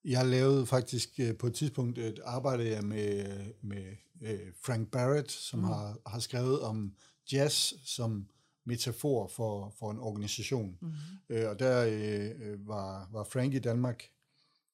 Jeg 0.05 0.27
lavede 0.27 0.67
faktisk 0.67 1.21
øh, 1.21 1.37
på 1.37 1.47
et 1.47 1.55
tidspunkt 1.55 1.99
et 1.99 2.21
arbejde 2.25 2.83
med, 2.83 3.37
med 3.63 3.97
øh, 4.23 4.53
Frank 4.63 4.91
Barrett, 4.91 5.33
som 5.33 5.59
mm. 5.59 5.65
har, 5.65 5.99
har 6.07 6.19
skrevet 6.19 6.61
om 6.61 6.95
jazz 7.33 7.75
som 7.85 8.29
metafor 8.65 9.29
for, 9.29 9.75
for 9.79 9.91
en 9.91 9.99
organisation. 9.99 10.79
Mm-hmm. 10.81 10.97
Øh, 11.29 11.49
og 11.49 11.59
der 11.59 11.87
øh, 11.87 12.69
var, 12.69 13.09
var 13.13 13.25
Frank 13.25 13.55
i 13.55 13.59
Danmark, 13.59 14.11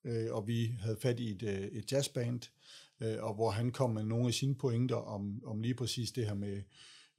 øh, 0.05 0.35
og 0.35 0.47
vi 0.47 0.77
havde 0.81 0.97
fat 0.97 1.21
i 1.21 1.31
et, 1.31 1.43
et 1.73 1.93
jazzband, 1.93 2.41
øh, 3.01 3.17
og 3.21 3.35
hvor 3.35 3.51
han 3.51 3.71
kom 3.71 3.91
med 3.91 4.05
nogle 4.05 4.29
af 4.29 4.35
sine 4.35 4.55
pointer 4.55 4.97
om, 4.97 5.43
om 5.47 5.61
lige 5.61 5.75
præcis 5.75 6.13
det 6.13 6.27
her 6.27 6.35
med, 6.35 6.57
øh, 6.57 6.63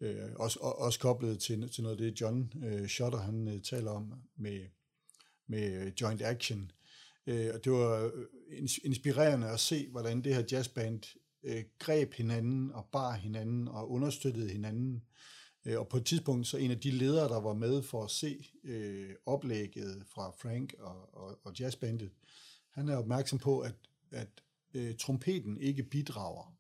Øh, 0.02 0.32
også, 0.36 0.60
også 0.60 1.00
koblet 1.00 1.40
til, 1.40 1.70
til 1.70 1.84
noget 1.84 1.96
af 1.96 2.02
det, 2.02 2.22
John 2.22 2.54
øh, 2.64 2.88
Schotter 2.88 3.20
han 3.20 3.48
øh, 3.48 3.62
taler 3.62 3.92
om 3.92 4.14
med, 4.36 4.66
med 5.48 5.92
joint 6.02 6.22
action. 6.22 6.72
Øh, 7.28 7.50
og 7.54 7.64
det 7.64 7.72
var 7.72 8.12
øh, 8.14 8.26
inspirerende 8.84 9.48
at 9.50 9.60
se, 9.60 9.88
hvordan 9.92 10.22
det 10.22 10.36
her 10.36 10.44
jazzband 10.52 11.04
øh, 11.44 11.64
greb 11.80 12.14
hinanden 12.14 12.72
og 12.72 12.86
bar 12.92 13.14
hinanden 13.14 13.68
og 13.68 13.92
understøttede 13.92 14.50
hinanden. 14.50 15.04
Øh, 15.66 15.80
og 15.80 15.88
på 15.88 15.98
et 15.98 16.06
tidspunkt, 16.06 16.48
så 16.48 16.58
en 16.58 16.72
af 16.72 16.80
de 16.80 16.92
ledere, 16.92 17.30
der 17.30 17.40
var 17.40 17.54
med 17.54 17.82
for 17.82 18.04
at 18.04 18.12
se 18.12 18.46
øh, 18.64 19.10
oplægget 19.26 20.04
fra 20.14 20.32
Frank 20.32 20.76
og, 20.80 21.16
og, 21.16 21.40
og 21.44 21.60
jazzbandet, 21.60 22.12
han 22.72 22.90
er 22.90 22.98
opmærksom 22.98 23.40
på, 23.40 23.60
at, 23.60 23.76
at 24.12 24.30
øh, 24.74 24.96
trompeten 24.96 25.58
ikke 25.58 25.84
bidrager. 25.84 26.56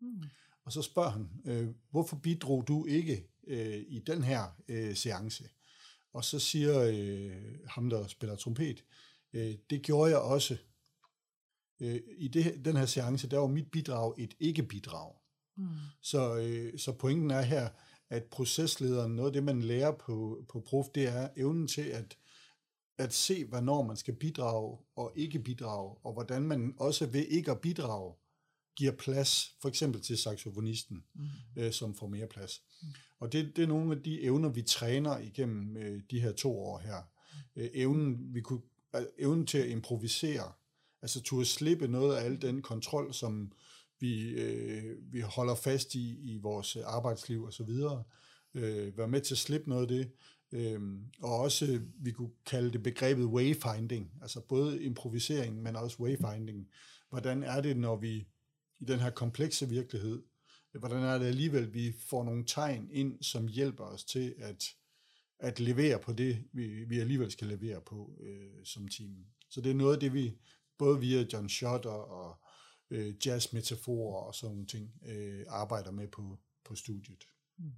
Mm. 0.00 0.22
Og 0.64 0.72
så 0.72 0.82
spørger 0.82 1.10
han, 1.10 1.28
øh, 1.44 1.68
hvorfor 1.90 2.16
bidrog 2.16 2.68
du 2.68 2.86
ikke 2.86 3.28
øh, 3.46 3.84
i 3.88 4.02
den 4.06 4.24
her 4.24 4.56
øh, 4.68 4.96
seance? 4.96 5.48
Og 6.12 6.24
så 6.24 6.38
siger 6.38 6.82
øh, 6.82 7.58
ham, 7.66 7.90
der 7.90 8.06
spiller 8.06 8.36
trompet, 8.36 8.84
øh, 9.32 9.54
det 9.70 9.82
gjorde 9.82 10.10
jeg 10.10 10.18
også. 10.18 10.56
Øh, 11.80 12.00
I 12.18 12.28
det, 12.28 12.64
den 12.64 12.76
her 12.76 12.86
seance, 12.86 13.28
der 13.28 13.38
var 13.38 13.46
mit 13.46 13.70
bidrag 13.70 14.14
et 14.18 14.34
ikke-bidrag. 14.40 15.14
Mm. 15.56 15.68
Så, 16.02 16.36
øh, 16.36 16.78
så 16.78 16.92
pointen 16.92 17.30
er 17.30 17.42
her, 17.42 17.68
at 18.10 18.24
proceslederen, 18.24 19.16
noget 19.16 19.28
af 19.28 19.32
det, 19.32 19.44
man 19.44 19.62
lærer 19.62 19.92
på, 19.92 20.44
på 20.48 20.60
prof, 20.60 20.86
det 20.94 21.08
er 21.08 21.28
evnen 21.36 21.68
til 21.68 21.82
at, 21.82 22.18
at 22.98 23.12
se, 23.12 23.44
hvornår 23.44 23.82
man 23.82 23.96
skal 23.96 24.14
bidrage 24.14 24.78
og 24.96 25.12
ikke 25.16 25.38
bidrage, 25.38 25.96
og 26.04 26.12
hvordan 26.12 26.42
man 26.42 26.74
også 26.78 27.06
ved 27.06 27.26
ikke 27.26 27.50
at 27.50 27.60
bidrage, 27.60 28.14
giver 28.76 28.92
plads, 28.92 29.56
for 29.62 29.68
eksempel 29.68 30.02
til 30.02 30.18
saxofonisten, 30.18 31.04
mm. 31.14 31.28
øh, 31.56 31.72
som 31.72 31.94
får 31.94 32.06
mere 32.06 32.26
plads. 32.26 32.62
Mm. 32.82 32.88
Og 33.20 33.32
det, 33.32 33.56
det 33.56 33.62
er 33.62 33.66
nogle 33.66 33.96
af 33.96 34.02
de 34.02 34.22
evner, 34.22 34.48
vi 34.48 34.62
træner 34.62 35.18
igennem 35.18 35.76
øh, 35.76 36.00
de 36.10 36.20
her 36.20 36.32
to 36.32 36.58
år 36.58 36.78
her. 36.78 37.02
Øh, 37.56 37.68
evnen, 37.74 38.34
vi 38.34 38.40
kunne, 38.40 38.62
øh, 38.96 39.02
evnen 39.18 39.46
til 39.46 39.58
at 39.58 39.68
improvisere, 39.68 40.52
altså 41.02 41.38
at 41.40 41.46
slippe 41.46 41.88
noget 41.88 42.16
af 42.16 42.24
al 42.24 42.42
den 42.42 42.62
kontrol, 42.62 43.14
som 43.14 43.52
vi, 44.00 44.28
øh, 44.28 45.12
vi 45.12 45.20
holder 45.20 45.54
fast 45.54 45.94
i 45.94 46.32
i 46.32 46.38
vores 46.38 46.76
arbejdsliv 46.76 47.42
og 47.42 47.52
så 47.52 47.64
videre. 47.64 48.04
Øh, 48.54 48.98
være 48.98 49.08
med 49.08 49.20
til 49.20 49.34
at 49.34 49.38
slippe 49.38 49.68
noget 49.68 49.82
af 49.82 49.88
det. 49.88 50.10
Øh, 50.52 50.80
og 51.22 51.38
også, 51.38 51.80
vi 52.00 52.10
kunne 52.10 52.30
kalde 52.46 52.72
det 52.72 52.82
begrebet 52.82 53.24
wayfinding, 53.24 54.12
altså 54.22 54.40
både 54.40 54.82
improvisering, 54.82 55.62
men 55.62 55.76
også 55.76 56.02
wayfinding. 56.02 56.68
Hvordan 57.10 57.42
er 57.42 57.60
det, 57.60 57.76
når 57.76 57.96
vi 57.96 58.26
i 58.82 58.84
den 58.84 59.00
her 59.00 59.10
komplekse 59.10 59.68
virkelighed, 59.68 60.22
hvordan 60.78 61.02
er 61.02 61.18
det 61.18 61.26
alligevel, 61.26 61.74
vi 61.74 61.92
får 62.06 62.24
nogle 62.24 62.44
tegn 62.46 62.88
ind, 62.92 63.22
som 63.22 63.48
hjælper 63.48 63.84
os 63.84 64.04
til 64.04 64.34
at, 64.38 64.64
at 65.38 65.60
levere 65.60 65.98
på 65.98 66.12
det, 66.12 66.44
vi, 66.52 66.84
vi 66.84 66.98
alligevel 66.98 67.30
skal 67.30 67.46
levere 67.46 67.80
på 67.80 68.18
øh, 68.20 68.64
som 68.64 68.88
team. 68.88 69.26
Så 69.50 69.60
det 69.60 69.70
er 69.70 69.74
noget 69.74 69.94
af 69.94 70.00
det, 70.00 70.14
vi 70.14 70.38
både 70.78 71.00
via 71.00 71.26
John 71.32 71.48
Schotter 71.48 71.90
og 71.90 72.36
øh, 72.90 73.14
jazzmetaforer 73.26 74.26
og 74.26 74.34
sådan 74.34 74.54
nogle 74.54 74.66
ting 74.66 74.92
øh, 75.06 75.44
arbejder 75.48 75.90
med 75.90 76.08
på, 76.08 76.38
på 76.64 76.74
studiet. 76.74 77.24
Mm. 77.58 77.72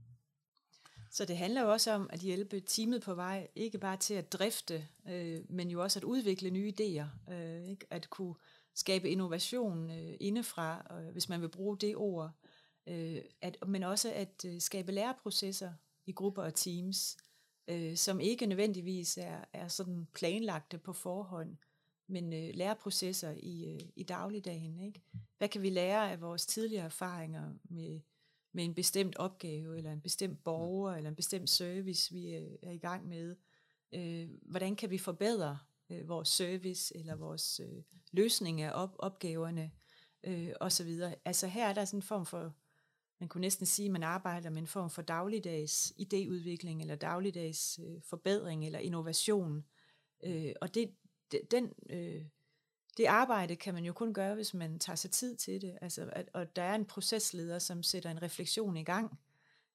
Så 1.10 1.24
det 1.24 1.36
handler 1.36 1.62
jo 1.62 1.72
også 1.72 1.90
om 1.90 2.10
at 2.12 2.20
hjælpe 2.20 2.60
teamet 2.60 3.02
på 3.02 3.14
vej, 3.14 3.48
ikke 3.54 3.78
bare 3.78 3.96
til 3.96 4.14
at 4.14 4.32
drifte, 4.32 4.88
øh, 5.08 5.40
men 5.48 5.70
jo 5.70 5.82
også 5.82 5.98
at 5.98 6.04
udvikle 6.04 6.50
nye 6.50 6.72
idéer, 6.80 7.32
øh, 7.32 7.68
ikke? 7.68 7.86
at 7.90 8.10
kunne 8.10 8.34
skabe 8.74 9.10
innovation 9.10 9.90
øh, 9.90 10.16
indefra, 10.20 10.96
øh, 11.00 11.12
hvis 11.12 11.28
man 11.28 11.40
vil 11.40 11.48
bruge 11.48 11.78
det 11.78 11.96
ord, 11.96 12.30
øh, 12.86 13.22
at, 13.40 13.56
men 13.66 13.82
også 13.82 14.12
at 14.12 14.44
øh, 14.46 14.60
skabe 14.60 14.92
læreprocesser 14.92 15.72
i 16.06 16.12
grupper 16.12 16.42
og 16.42 16.54
teams, 16.54 17.16
øh, 17.68 17.96
som 17.96 18.20
ikke 18.20 18.46
nødvendigvis 18.46 19.18
er, 19.18 19.44
er 19.52 19.68
sådan 19.68 20.08
planlagte 20.14 20.78
på 20.78 20.92
forhånd, 20.92 21.56
men 22.08 22.32
øh, 22.32 22.50
læreprocesser 22.54 23.34
i, 23.36 23.74
øh, 23.74 23.80
i 23.96 24.02
dagligdagen. 24.02 24.80
Ikke? 24.80 25.02
Hvad 25.38 25.48
kan 25.48 25.62
vi 25.62 25.70
lære 25.70 26.12
af 26.12 26.20
vores 26.20 26.46
tidligere 26.46 26.84
erfaringer 26.84 27.52
med, 27.64 28.00
med 28.52 28.64
en 28.64 28.74
bestemt 28.74 29.16
opgave, 29.16 29.78
eller 29.78 29.92
en 29.92 30.00
bestemt 30.00 30.44
borger, 30.44 30.94
eller 30.94 31.10
en 31.10 31.16
bestemt 31.16 31.50
service, 31.50 32.12
vi 32.12 32.34
øh, 32.34 32.58
er 32.62 32.70
i 32.70 32.78
gang 32.78 33.08
med? 33.08 33.36
Øh, 33.94 34.28
hvordan 34.42 34.76
kan 34.76 34.90
vi 34.90 34.98
forbedre 34.98 35.58
øh, 35.94 36.08
vores 36.08 36.28
service 36.28 36.96
eller 36.96 37.14
vores 37.14 37.60
øh, 37.60 37.82
løsning 38.12 38.62
af 38.62 38.70
op, 38.74 38.96
opgaverne 38.98 39.70
øh, 40.24 40.52
osv. 40.60 41.00
Altså 41.24 41.46
her 41.46 41.68
er 41.68 41.72
der 41.72 41.84
sådan 41.84 41.98
en 41.98 42.02
form 42.02 42.26
for, 42.26 42.54
man 43.20 43.28
kunne 43.28 43.40
næsten 43.40 43.66
sige, 43.66 43.86
at 43.86 43.92
man 43.92 44.02
arbejder 44.02 44.50
med 44.50 44.58
en 44.58 44.66
form 44.66 44.90
for 44.90 45.02
dagligdags 45.02 45.92
idéudvikling 46.00 46.80
eller 46.80 46.96
dagligdags 46.96 47.80
øh, 47.82 48.02
forbedring 48.02 48.66
eller 48.66 48.78
innovation. 48.78 49.64
Øh, 50.24 50.52
og 50.60 50.74
det, 50.74 50.90
den, 51.50 51.72
øh, 51.90 52.22
det 52.96 53.04
arbejde 53.04 53.56
kan 53.56 53.74
man 53.74 53.84
jo 53.84 53.92
kun 53.92 54.14
gøre, 54.14 54.34
hvis 54.34 54.54
man 54.54 54.78
tager 54.78 54.96
sig 54.96 55.10
tid 55.10 55.36
til 55.36 55.62
det. 55.62 55.78
Altså, 55.80 56.10
at, 56.12 56.28
og 56.32 56.56
der 56.56 56.62
er 56.62 56.74
en 56.74 56.84
procesleder, 56.84 57.58
som 57.58 57.82
sætter 57.82 58.10
en 58.10 58.22
refleksion 58.22 58.76
i 58.76 58.84
gang. 58.84 59.18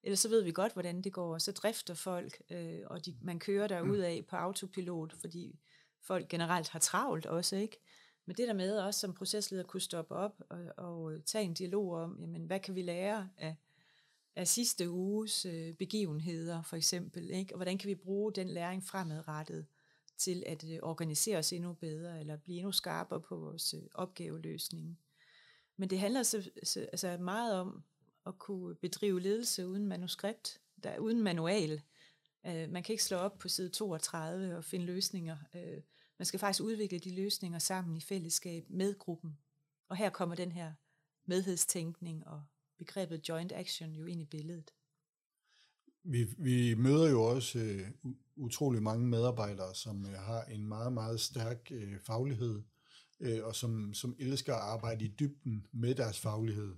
Ellers 0.04 0.20
så 0.20 0.30
ved 0.30 0.44
vi 0.44 0.52
godt, 0.52 0.74
hvordan 0.74 1.02
det 1.02 1.14
går, 1.14 1.34
og 1.34 1.42
så 1.42 1.52
drifter 1.52 1.94
folk, 1.94 2.42
øh, 2.50 2.82
og 2.86 3.06
de, 3.06 3.18
man 3.22 3.40
kører 3.40 3.68
derud 3.68 3.98
af 3.98 4.26
på 4.30 4.36
autopilot, 4.36 5.14
fordi 5.14 5.60
folk 6.02 6.28
generelt 6.28 6.70
har 6.70 6.80
travlt 6.80 7.26
også, 7.26 7.56
ikke? 7.56 7.80
Men 8.26 8.38
det 8.38 8.48
der 8.48 8.54
med 8.54 8.78
også 8.78 9.00
som 9.00 9.14
procesleder 9.14 9.64
kunne 9.64 9.82
stoppe 9.82 10.16
op 10.16 10.42
og, 10.50 10.60
og 10.78 11.14
øh, 11.14 11.22
tage 11.24 11.46
en 11.46 11.54
dialog 11.54 11.92
om, 11.92 12.18
jamen, 12.22 12.46
hvad 12.46 12.60
kan 12.60 12.76
vi 12.76 12.82
lære 12.82 13.30
af, 13.38 13.56
af 14.36 14.48
sidste 14.48 14.90
uges 14.90 15.46
øh, 15.46 15.74
begivenheder 15.74 16.62
for 16.62 16.76
eksempel, 16.76 17.30
ikke? 17.30 17.54
og 17.54 17.58
hvordan 17.58 17.78
kan 17.78 17.88
vi 17.88 17.96
bruge 17.96 18.34
den 18.34 18.50
læring 18.50 18.84
fremadrettet 18.84 19.66
til 20.18 20.44
at 20.46 20.66
øh, 20.70 20.80
organisere 20.82 21.38
os 21.38 21.54
endnu 21.54 21.74
bedre, 21.74 22.20
eller 22.20 22.38
blive 22.38 22.58
endnu 22.58 22.72
skarpere 22.72 23.22
på 23.22 23.36
vores 23.36 23.74
øh, 23.74 23.82
opgaveløsning. 23.94 25.00
Men 25.78 25.90
det 25.90 26.00
handler 26.00 26.24
så, 26.24 26.50
så, 26.64 26.80
altså 26.80 27.18
meget 27.18 27.56
om 27.56 27.84
at 28.26 28.40
kunne 28.40 28.76
bedrive 28.76 29.22
ledelse 29.22 29.68
uden 29.68 29.88
manuskript, 29.88 30.62
der, 30.84 30.98
uden 30.98 31.22
manual, 31.22 31.82
Øh, 32.46 32.70
man 32.70 32.84
kan 32.84 32.94
ikke 32.94 33.04
slå 33.04 33.18
op 33.18 33.38
på 33.38 33.48
side 33.48 33.70
32 33.70 34.58
og 34.58 34.64
finde 34.64 34.86
løsninger. 34.86 35.38
Øh, 35.56 35.82
man 36.20 36.26
skal 36.26 36.40
faktisk 36.40 36.64
udvikle 36.64 37.00
de 37.00 37.16
løsninger 37.16 37.60
sammen 37.60 37.98
i 37.98 38.02
fællesskab 38.02 38.66
med 38.70 39.00
gruppen. 39.00 39.38
Og 39.90 39.98
her 39.98 40.10
kommer 40.10 40.36
den 40.36 40.52
her 40.52 40.74
medhedstænkning 41.26 42.28
og 42.28 42.44
begrebet 42.78 43.30
joint 43.30 43.52
action 43.52 43.96
jo 43.96 44.06
ind 44.06 44.22
i 44.22 44.26
billedet. 44.26 44.72
Vi, 46.04 46.28
vi 46.38 46.74
møder 46.74 47.10
jo 47.10 47.24
også 47.24 47.60
øh, 47.60 47.88
utrolig 48.36 48.84
mange 48.84 49.08
medarbejdere, 49.08 49.76
som 49.76 50.06
øh, 50.06 50.14
har 50.14 50.44
en 50.44 50.68
meget, 50.68 50.94
meget 50.94 51.20
stærk 51.20 51.72
øh, 51.72 52.00
faglighed, 52.00 52.62
øh, 53.20 53.46
og 53.46 53.56
som, 53.56 53.94
som 53.94 54.16
elsker 54.20 54.54
at 54.54 54.62
arbejde 54.62 55.06
i 55.06 55.14
dybden 55.20 55.68
med 55.72 55.96
deres 55.96 56.20
faglighed. 56.20 56.76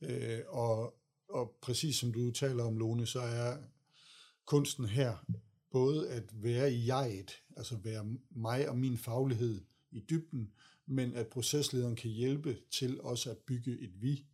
Øh, 0.00 0.40
og, 0.48 0.94
og 1.28 1.56
præcis 1.62 1.96
som 1.96 2.12
du 2.12 2.30
taler 2.30 2.64
om, 2.64 2.78
Lone, 2.78 3.06
så 3.06 3.20
er 3.20 3.56
kunsten 4.46 4.84
her 4.84 5.16
både 5.70 6.10
at 6.10 6.42
være 6.42 6.72
i 6.72 6.86
jeget, 6.86 7.42
altså 7.56 7.76
være 7.76 8.04
mig 8.30 8.68
og 8.68 8.78
min 8.78 8.98
faglighed 8.98 9.60
i 9.90 10.00
dybden, 10.00 10.52
men 10.86 11.14
at 11.14 11.26
proceslederen 11.26 11.96
kan 11.96 12.10
hjælpe 12.10 12.56
til 12.70 13.00
også 13.00 13.30
at 13.30 13.38
bygge 13.38 13.80
et 13.80 14.02
vi. 14.02 14.26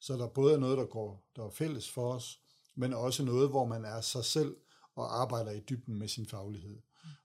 Så 0.00 0.16
der 0.16 0.28
både 0.28 0.54
er 0.54 0.58
noget, 0.58 0.78
der 0.78 0.86
går 0.86 1.30
der 1.36 1.44
er 1.46 1.50
fælles 1.50 1.90
for 1.90 2.12
os, 2.12 2.40
men 2.74 2.92
også 2.92 3.24
noget, 3.24 3.48
hvor 3.48 3.64
man 3.64 3.84
er 3.84 4.00
sig 4.00 4.24
selv 4.24 4.56
og 4.94 5.20
arbejder 5.22 5.50
i 5.50 5.60
dybden 5.60 5.98
med 5.98 6.08
sin 6.08 6.26
faglighed. 6.26 6.78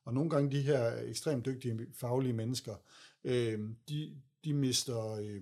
Og 0.03 0.13
nogle 0.13 0.29
gange 0.29 0.51
de 0.51 0.61
her 0.61 1.01
ekstremt 1.01 1.45
dygtige 1.45 1.87
faglige 1.93 2.33
mennesker, 2.33 2.75
øh, 3.23 3.69
de, 3.89 4.21
de 4.43 4.53
mister 4.53 5.11
øh, 5.11 5.41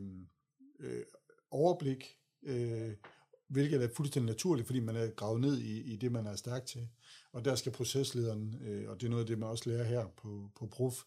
øh, 0.79 1.03
overblik, 1.51 2.17
øh, 2.43 2.93
hvilket 3.47 3.84
er 3.84 3.88
fuldstændig 3.95 4.27
naturligt, 4.32 4.67
fordi 4.67 4.79
man 4.79 4.95
er 4.95 5.08
gravet 5.08 5.41
ned 5.41 5.58
i, 5.58 5.82
i 5.82 5.95
det, 5.95 6.12
man 6.12 6.27
er 6.27 6.36
stærk 6.36 6.65
til. 6.65 6.88
Og 7.32 7.45
der 7.45 7.56
skal 7.56 7.71
proceslederen, 7.71 8.56
øh, 8.62 8.89
og 8.89 9.01
det 9.01 9.06
er 9.06 9.10
noget 9.10 9.23
af 9.23 9.27
det, 9.27 9.39
man 9.39 9.49
også 9.49 9.69
lærer 9.69 9.84
her 9.84 10.08
på, 10.08 10.51
på 10.56 10.65
Prof, 10.67 11.03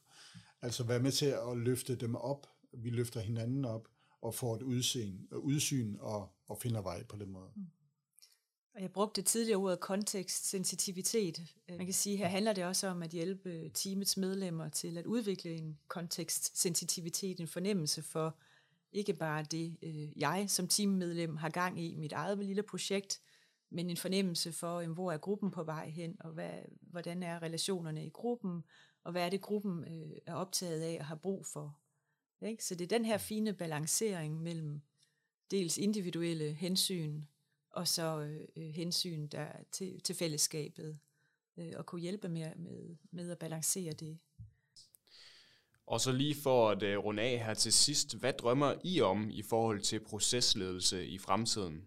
altså 0.62 0.84
være 0.84 1.00
med 1.00 1.12
til 1.12 1.26
at 1.26 1.56
løfte 1.56 1.96
dem 1.96 2.14
op. 2.14 2.46
Vi 2.72 2.90
løfter 2.90 3.20
hinanden 3.20 3.64
op 3.64 3.88
og 4.22 4.34
får 4.34 4.56
et 4.56 4.62
udsyn, 4.62 5.18
udsyn 5.32 5.96
og, 6.00 6.28
og 6.48 6.58
finder 6.58 6.82
vej 6.82 7.04
på 7.04 7.16
den 7.16 7.30
måde. 7.30 7.50
Mm. 7.56 7.66
Og 8.76 8.82
jeg 8.82 8.92
brugte 8.92 9.22
tidligere 9.22 9.58
ordet 9.58 9.80
kontekst, 9.80 10.50
sensitivitet. 10.50 11.54
Man 11.68 11.86
kan 11.86 11.94
sige, 11.94 12.16
her 12.16 12.26
handler 12.26 12.52
det 12.52 12.64
også 12.64 12.88
om 12.88 13.02
at 13.02 13.10
hjælpe 13.10 13.70
teamets 13.74 14.16
medlemmer 14.16 14.68
til 14.68 14.98
at 14.98 15.06
udvikle 15.06 15.54
en 15.54 15.78
kontekst, 15.88 16.58
sensitivitet, 16.60 17.40
en 17.40 17.48
fornemmelse 17.48 18.02
for, 18.02 18.36
ikke 18.92 19.14
bare 19.14 19.42
det, 19.42 19.76
øh, 19.82 20.18
jeg 20.18 20.44
som 20.48 20.68
teammedlem 20.68 21.36
har 21.36 21.48
gang 21.48 21.80
i, 21.80 21.94
mit 21.96 22.12
eget 22.12 22.38
lille 22.38 22.62
projekt, 22.62 23.20
men 23.70 23.90
en 23.90 23.96
fornemmelse 23.96 24.52
for, 24.52 24.80
jamen, 24.80 24.94
hvor 24.94 25.12
er 25.12 25.18
gruppen 25.18 25.50
på 25.50 25.62
vej 25.62 25.88
hen, 25.88 26.16
og 26.20 26.32
hvad, 26.32 26.52
hvordan 26.80 27.22
er 27.22 27.42
relationerne 27.42 28.06
i 28.06 28.10
gruppen, 28.10 28.64
og 29.04 29.12
hvad 29.12 29.26
er 29.26 29.30
det, 29.30 29.40
gruppen 29.40 29.84
øh, 29.84 30.16
er 30.26 30.34
optaget 30.34 30.80
af 30.80 30.96
og 31.00 31.06
har 31.06 31.14
brug 31.14 31.46
for. 31.46 31.78
Ikke? 32.42 32.64
Så 32.64 32.74
det 32.74 32.84
er 32.84 32.98
den 32.98 33.04
her 33.04 33.18
fine 33.18 33.52
balancering 33.52 34.42
mellem 34.42 34.80
dels 35.50 35.78
individuelle 35.78 36.52
hensyn, 36.52 37.22
og 37.70 37.88
så 37.88 38.20
øh, 38.20 38.48
øh 38.56 38.74
hensyn 38.74 39.26
der 39.26 39.48
til, 39.72 40.00
til 40.00 40.14
fællesskabet, 40.14 40.98
øh, 41.56 41.72
og 41.76 41.86
kunne 41.86 42.00
hjælpe 42.00 42.28
med, 42.28 42.56
med, 42.56 42.96
med 43.10 43.30
at 43.30 43.38
balancere 43.38 43.92
det. 43.92 44.18
Og 45.86 46.00
så 46.00 46.12
lige 46.12 46.34
for 46.42 46.70
at 46.70 46.82
uh, 46.82 47.04
runde 47.04 47.22
af 47.22 47.44
her 47.44 47.54
til 47.54 47.72
sidst, 47.72 48.16
hvad 48.16 48.32
drømmer 48.32 48.74
I 48.84 49.00
om 49.00 49.30
i 49.30 49.42
forhold 49.42 49.80
til 49.80 50.00
procesledelse 50.00 51.06
i 51.06 51.18
fremtiden? 51.18 51.84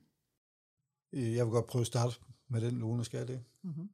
Øh, 1.14 1.34
jeg 1.34 1.46
vil 1.46 1.52
godt 1.52 1.68
prøve 1.68 1.82
at 1.82 1.88
starte 1.88 2.16
med 2.50 2.62
den, 2.62 2.80
Lone, 2.80 3.06
skal 3.06 3.28
det? 3.28 3.44
Mm-hmm. 3.64 3.90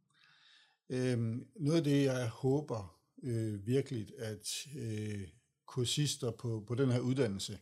Øhm, 0.89 1.47
noget 1.55 1.77
af 1.77 1.83
det, 1.83 2.03
jeg 2.03 2.29
håber 2.29 2.99
øh, 3.23 3.67
virkelig, 3.67 4.07
at 4.17 4.67
øh, 4.75 5.27
kursister 5.65 6.31
på, 6.31 6.63
på 6.67 6.75
den 6.75 6.91
her 6.91 6.99
uddannelse 6.99 7.59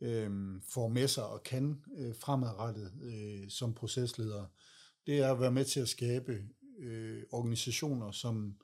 øh, 0.00 0.60
får 0.68 0.88
med 0.88 1.08
sig 1.08 1.26
og 1.26 1.42
kan 1.42 1.84
øh, 1.96 2.14
fremadrettet 2.14 2.92
øh, 3.02 3.50
som 3.50 3.74
procesledere, 3.74 4.48
det 5.06 5.18
er 5.18 5.32
at 5.32 5.40
være 5.40 5.52
med 5.52 5.64
til 5.64 5.80
at 5.80 5.88
skabe 5.88 6.42
øh, 6.78 7.22
organisationer, 7.32 8.10
som 8.10 8.56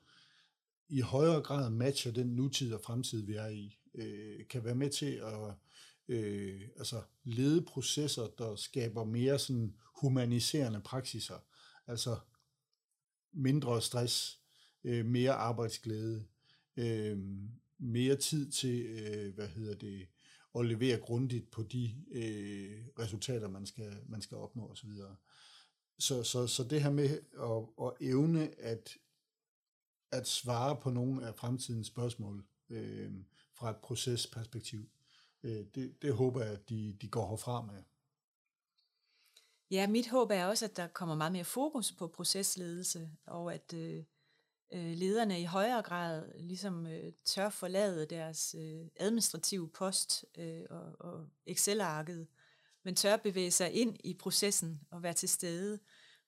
i 0.91 0.99
højere 0.99 1.41
grad 1.41 1.69
matcher 1.69 2.11
den 2.11 2.27
nutid 2.27 2.73
og 2.73 2.81
fremtid, 2.81 3.25
vi 3.25 3.33
er 3.33 3.47
i. 3.47 3.77
Øh, 3.95 4.47
kan 4.47 4.63
være 4.63 4.75
med 4.75 4.89
til 4.89 5.11
at 5.11 5.53
øh, 6.07 6.61
altså 6.77 7.01
lede 7.23 7.61
processer, 7.61 8.27
der 8.37 8.55
skaber 8.55 9.03
mere 9.03 9.39
sådan 9.39 9.75
humaniserende 10.01 10.81
praksiser. 10.81 11.39
Altså 11.87 12.17
mindre 13.33 13.81
stress, 13.81 14.39
øh, 14.83 15.05
mere 15.05 15.33
arbejdsglæde, 15.33 16.25
øh, 16.77 17.19
mere 17.77 18.15
tid 18.15 18.51
til, 18.51 18.85
øh, 18.85 19.35
hvad 19.35 19.47
hedder 19.47 19.75
det, 19.75 20.07
at 20.59 20.65
levere 20.65 20.99
grundigt 20.99 21.51
på 21.51 21.63
de 21.63 21.95
øh, 22.11 22.85
resultater, 22.99 23.47
man 23.47 23.65
skal, 23.65 23.97
man 24.09 24.21
skal 24.21 24.37
opnå 24.37 24.67
osv. 24.67 24.89
Så, 25.99 26.23
så, 26.23 26.47
så 26.47 26.63
det 26.63 26.83
her 26.83 26.91
med 26.91 27.09
at, 27.39 27.85
at 27.87 28.07
evne 28.07 28.59
at, 28.59 28.97
at 30.11 30.27
svare 30.27 30.75
på 30.75 30.89
nogle 30.89 31.27
af 31.27 31.35
fremtidens 31.35 31.87
spørgsmål 31.87 32.45
øh, 32.69 33.11
fra 33.53 33.69
et 33.69 33.77
procesperspektiv, 33.77 34.89
øh, 35.43 35.65
det, 35.75 36.01
det 36.01 36.13
håber 36.13 36.41
jeg, 36.41 36.53
at 36.53 36.69
de, 36.69 36.97
de 37.01 37.07
går 37.07 37.29
herfra 37.29 37.61
med. 37.61 37.83
Ja, 39.71 39.87
mit 39.87 40.09
håb 40.09 40.31
er 40.31 40.45
også, 40.45 40.65
at 40.65 40.77
der 40.77 40.87
kommer 40.87 41.15
meget 41.15 41.31
mere 41.31 41.43
fokus 41.43 41.91
på 41.91 42.07
procesledelse, 42.07 43.09
og 43.25 43.53
at 43.53 43.73
øh, 43.73 44.03
øh 44.73 44.93
lederne 44.97 45.41
i 45.41 45.43
højere 45.43 45.81
grad 45.81 46.31
ligesom 46.39 46.87
øh, 46.87 47.13
tør 47.25 47.49
forlade 47.49 48.05
deres 48.05 48.55
øh, 48.59 48.87
administrative 48.95 49.69
post 49.69 50.25
øh, 50.37 50.63
og, 50.69 50.95
og 50.99 51.27
Excel-arket, 51.45 52.27
men 52.83 52.95
tør 52.95 53.17
bevæge 53.17 53.51
sig 53.51 53.71
ind 53.71 53.97
i 54.03 54.13
processen 54.13 54.81
og 54.91 55.03
være 55.03 55.13
til 55.13 55.29
stede 55.29 55.79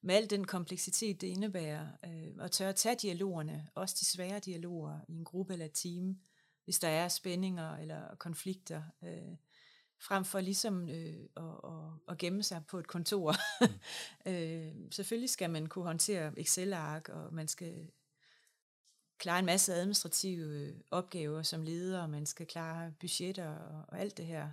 med 0.04 0.16
al 0.16 0.30
den 0.30 0.48
kompleksitet, 0.48 1.22
det 1.22 1.28
indebærer, 1.28 1.88
øh, 2.06 2.32
og 2.40 2.52
tør 2.52 2.70
at 2.70 2.76
tage 2.76 2.96
dialogerne, 2.96 3.68
også 3.76 3.96
de 4.00 4.06
svære 4.06 4.40
dialoger 4.40 5.00
i 5.08 5.14
en 5.14 5.24
gruppe 5.24 5.54
eller 5.54 5.66
et 5.66 5.74
team, 5.74 6.18
hvis 6.64 6.80
der 6.80 6.88
er 6.88 7.08
spændinger 7.08 7.78
eller 7.78 8.16
konflikter. 8.16 8.84
Øh, 9.04 9.38
frem 10.00 10.26
for 10.26 10.40
ligesom 10.40 10.90
øh, 10.90 11.30
at, 11.38 11.44
at, 11.44 11.90
at 12.10 12.18
gemme 12.18 12.44
sig 12.44 12.62
på 12.68 12.80
et 12.80 12.88
kontor. 12.88 13.36
Mm. 13.62 13.68
øh, 14.32 14.74
selvfølgelig 14.92 15.30
skal 15.30 15.50
man 15.50 15.68
kunne 15.68 15.86
håndtere 15.86 16.40
Excel-ark, 16.40 17.10
og 17.10 17.34
man 17.34 17.48
skal 17.48 17.92
klare 19.18 19.40
en 19.40 19.46
masse 19.46 19.74
administrative 19.74 20.46
øh, 20.46 20.76
opgaver 20.92 21.44
som 21.44 21.64
leder, 21.64 22.02
og 22.02 22.10
man 22.10 22.26
skal 22.26 22.46
klare 22.46 22.94
budgetter 23.00 23.50
og, 23.50 23.86
og 23.88 24.00
alt 24.00 24.18
det 24.18 24.26
her. 24.26 24.50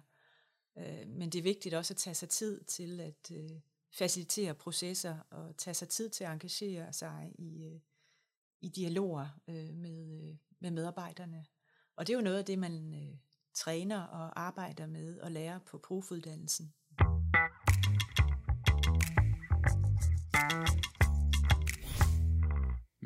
Øh, 0.78 1.08
men 1.08 1.30
det 1.30 1.38
er 1.38 1.42
vigtigt 1.42 1.74
også 1.74 1.92
at 1.94 1.98
tage 1.98 2.14
sig 2.14 2.28
tid 2.28 2.64
til 2.64 3.00
at 3.00 3.30
øh, 3.32 3.50
facilitere 3.90 4.54
processer, 4.54 5.18
og 5.30 5.56
tage 5.56 5.74
sig 5.74 5.88
tid 5.88 6.10
til 6.10 6.24
at 6.24 6.32
engagere 6.32 6.92
sig 6.92 7.32
i, 7.38 7.64
øh, 7.64 7.80
i 8.60 8.68
dialoger 8.68 9.28
øh, 9.48 9.74
med, 9.74 10.22
øh, 10.22 10.36
med 10.60 10.70
medarbejderne. 10.70 11.46
Og 11.96 12.06
det 12.06 12.12
er 12.12 12.16
jo 12.16 12.24
noget 12.24 12.38
af 12.38 12.44
det, 12.44 12.58
man... 12.58 12.94
Øh, 12.94 13.16
træner 13.54 14.02
og 14.02 14.40
arbejder 14.40 14.86
med 14.86 15.20
og 15.20 15.30
lærer 15.30 15.58
på 15.58 15.78
profuddannelsen. 15.78 16.74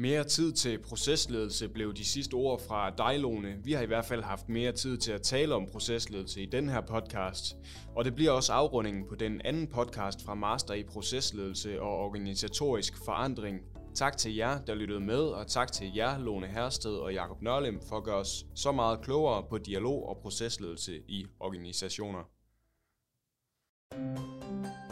Mere 0.04 0.24
tid 0.24 0.52
til 0.52 0.78
procesledelse 0.78 1.68
blev 1.68 1.94
de 1.94 2.04
sidste 2.04 2.34
ord 2.34 2.60
fra 2.68 2.90
dig, 2.90 3.20
Lone. 3.20 3.56
Vi 3.64 3.72
har 3.72 3.82
i 3.82 3.86
hvert 3.86 4.04
fald 4.04 4.22
haft 4.22 4.48
mere 4.48 4.72
tid 4.72 4.98
til 4.98 5.12
at 5.12 5.22
tale 5.22 5.54
om 5.54 5.66
procesledelse 5.72 6.42
i 6.42 6.46
den 6.46 6.68
her 6.68 6.80
podcast. 6.80 7.56
Og 7.96 8.04
det 8.04 8.14
bliver 8.14 8.30
også 8.30 8.52
afrundingen 8.52 9.04
på 9.08 9.14
den 9.14 9.40
anden 9.44 9.66
podcast 9.66 10.24
fra 10.24 10.34
Master 10.34 10.74
i 10.74 10.82
Procesledelse 10.82 11.82
og 11.82 11.98
Organisatorisk 11.98 13.04
Forandring, 13.04 13.60
Tak 13.94 14.16
til 14.16 14.34
jer, 14.34 14.60
der 14.60 14.74
lyttede 14.74 15.00
med, 15.00 15.20
og 15.20 15.46
tak 15.46 15.72
til 15.72 15.94
jer, 15.94 16.18
Lone 16.18 16.46
Hersted 16.46 16.94
og 16.94 17.12
Jakob 17.12 17.42
Nørlem, 17.42 17.80
for 17.88 17.96
at 17.96 18.04
gøre 18.04 18.18
os 18.18 18.46
så 18.54 18.72
meget 18.72 19.00
klogere 19.00 19.42
på 19.50 19.58
dialog 19.58 20.08
og 20.08 20.18
procesledelse 20.22 21.00
i 21.08 21.26
organisationer. 21.40 22.24
thank 23.92 24.18
you 24.18 24.83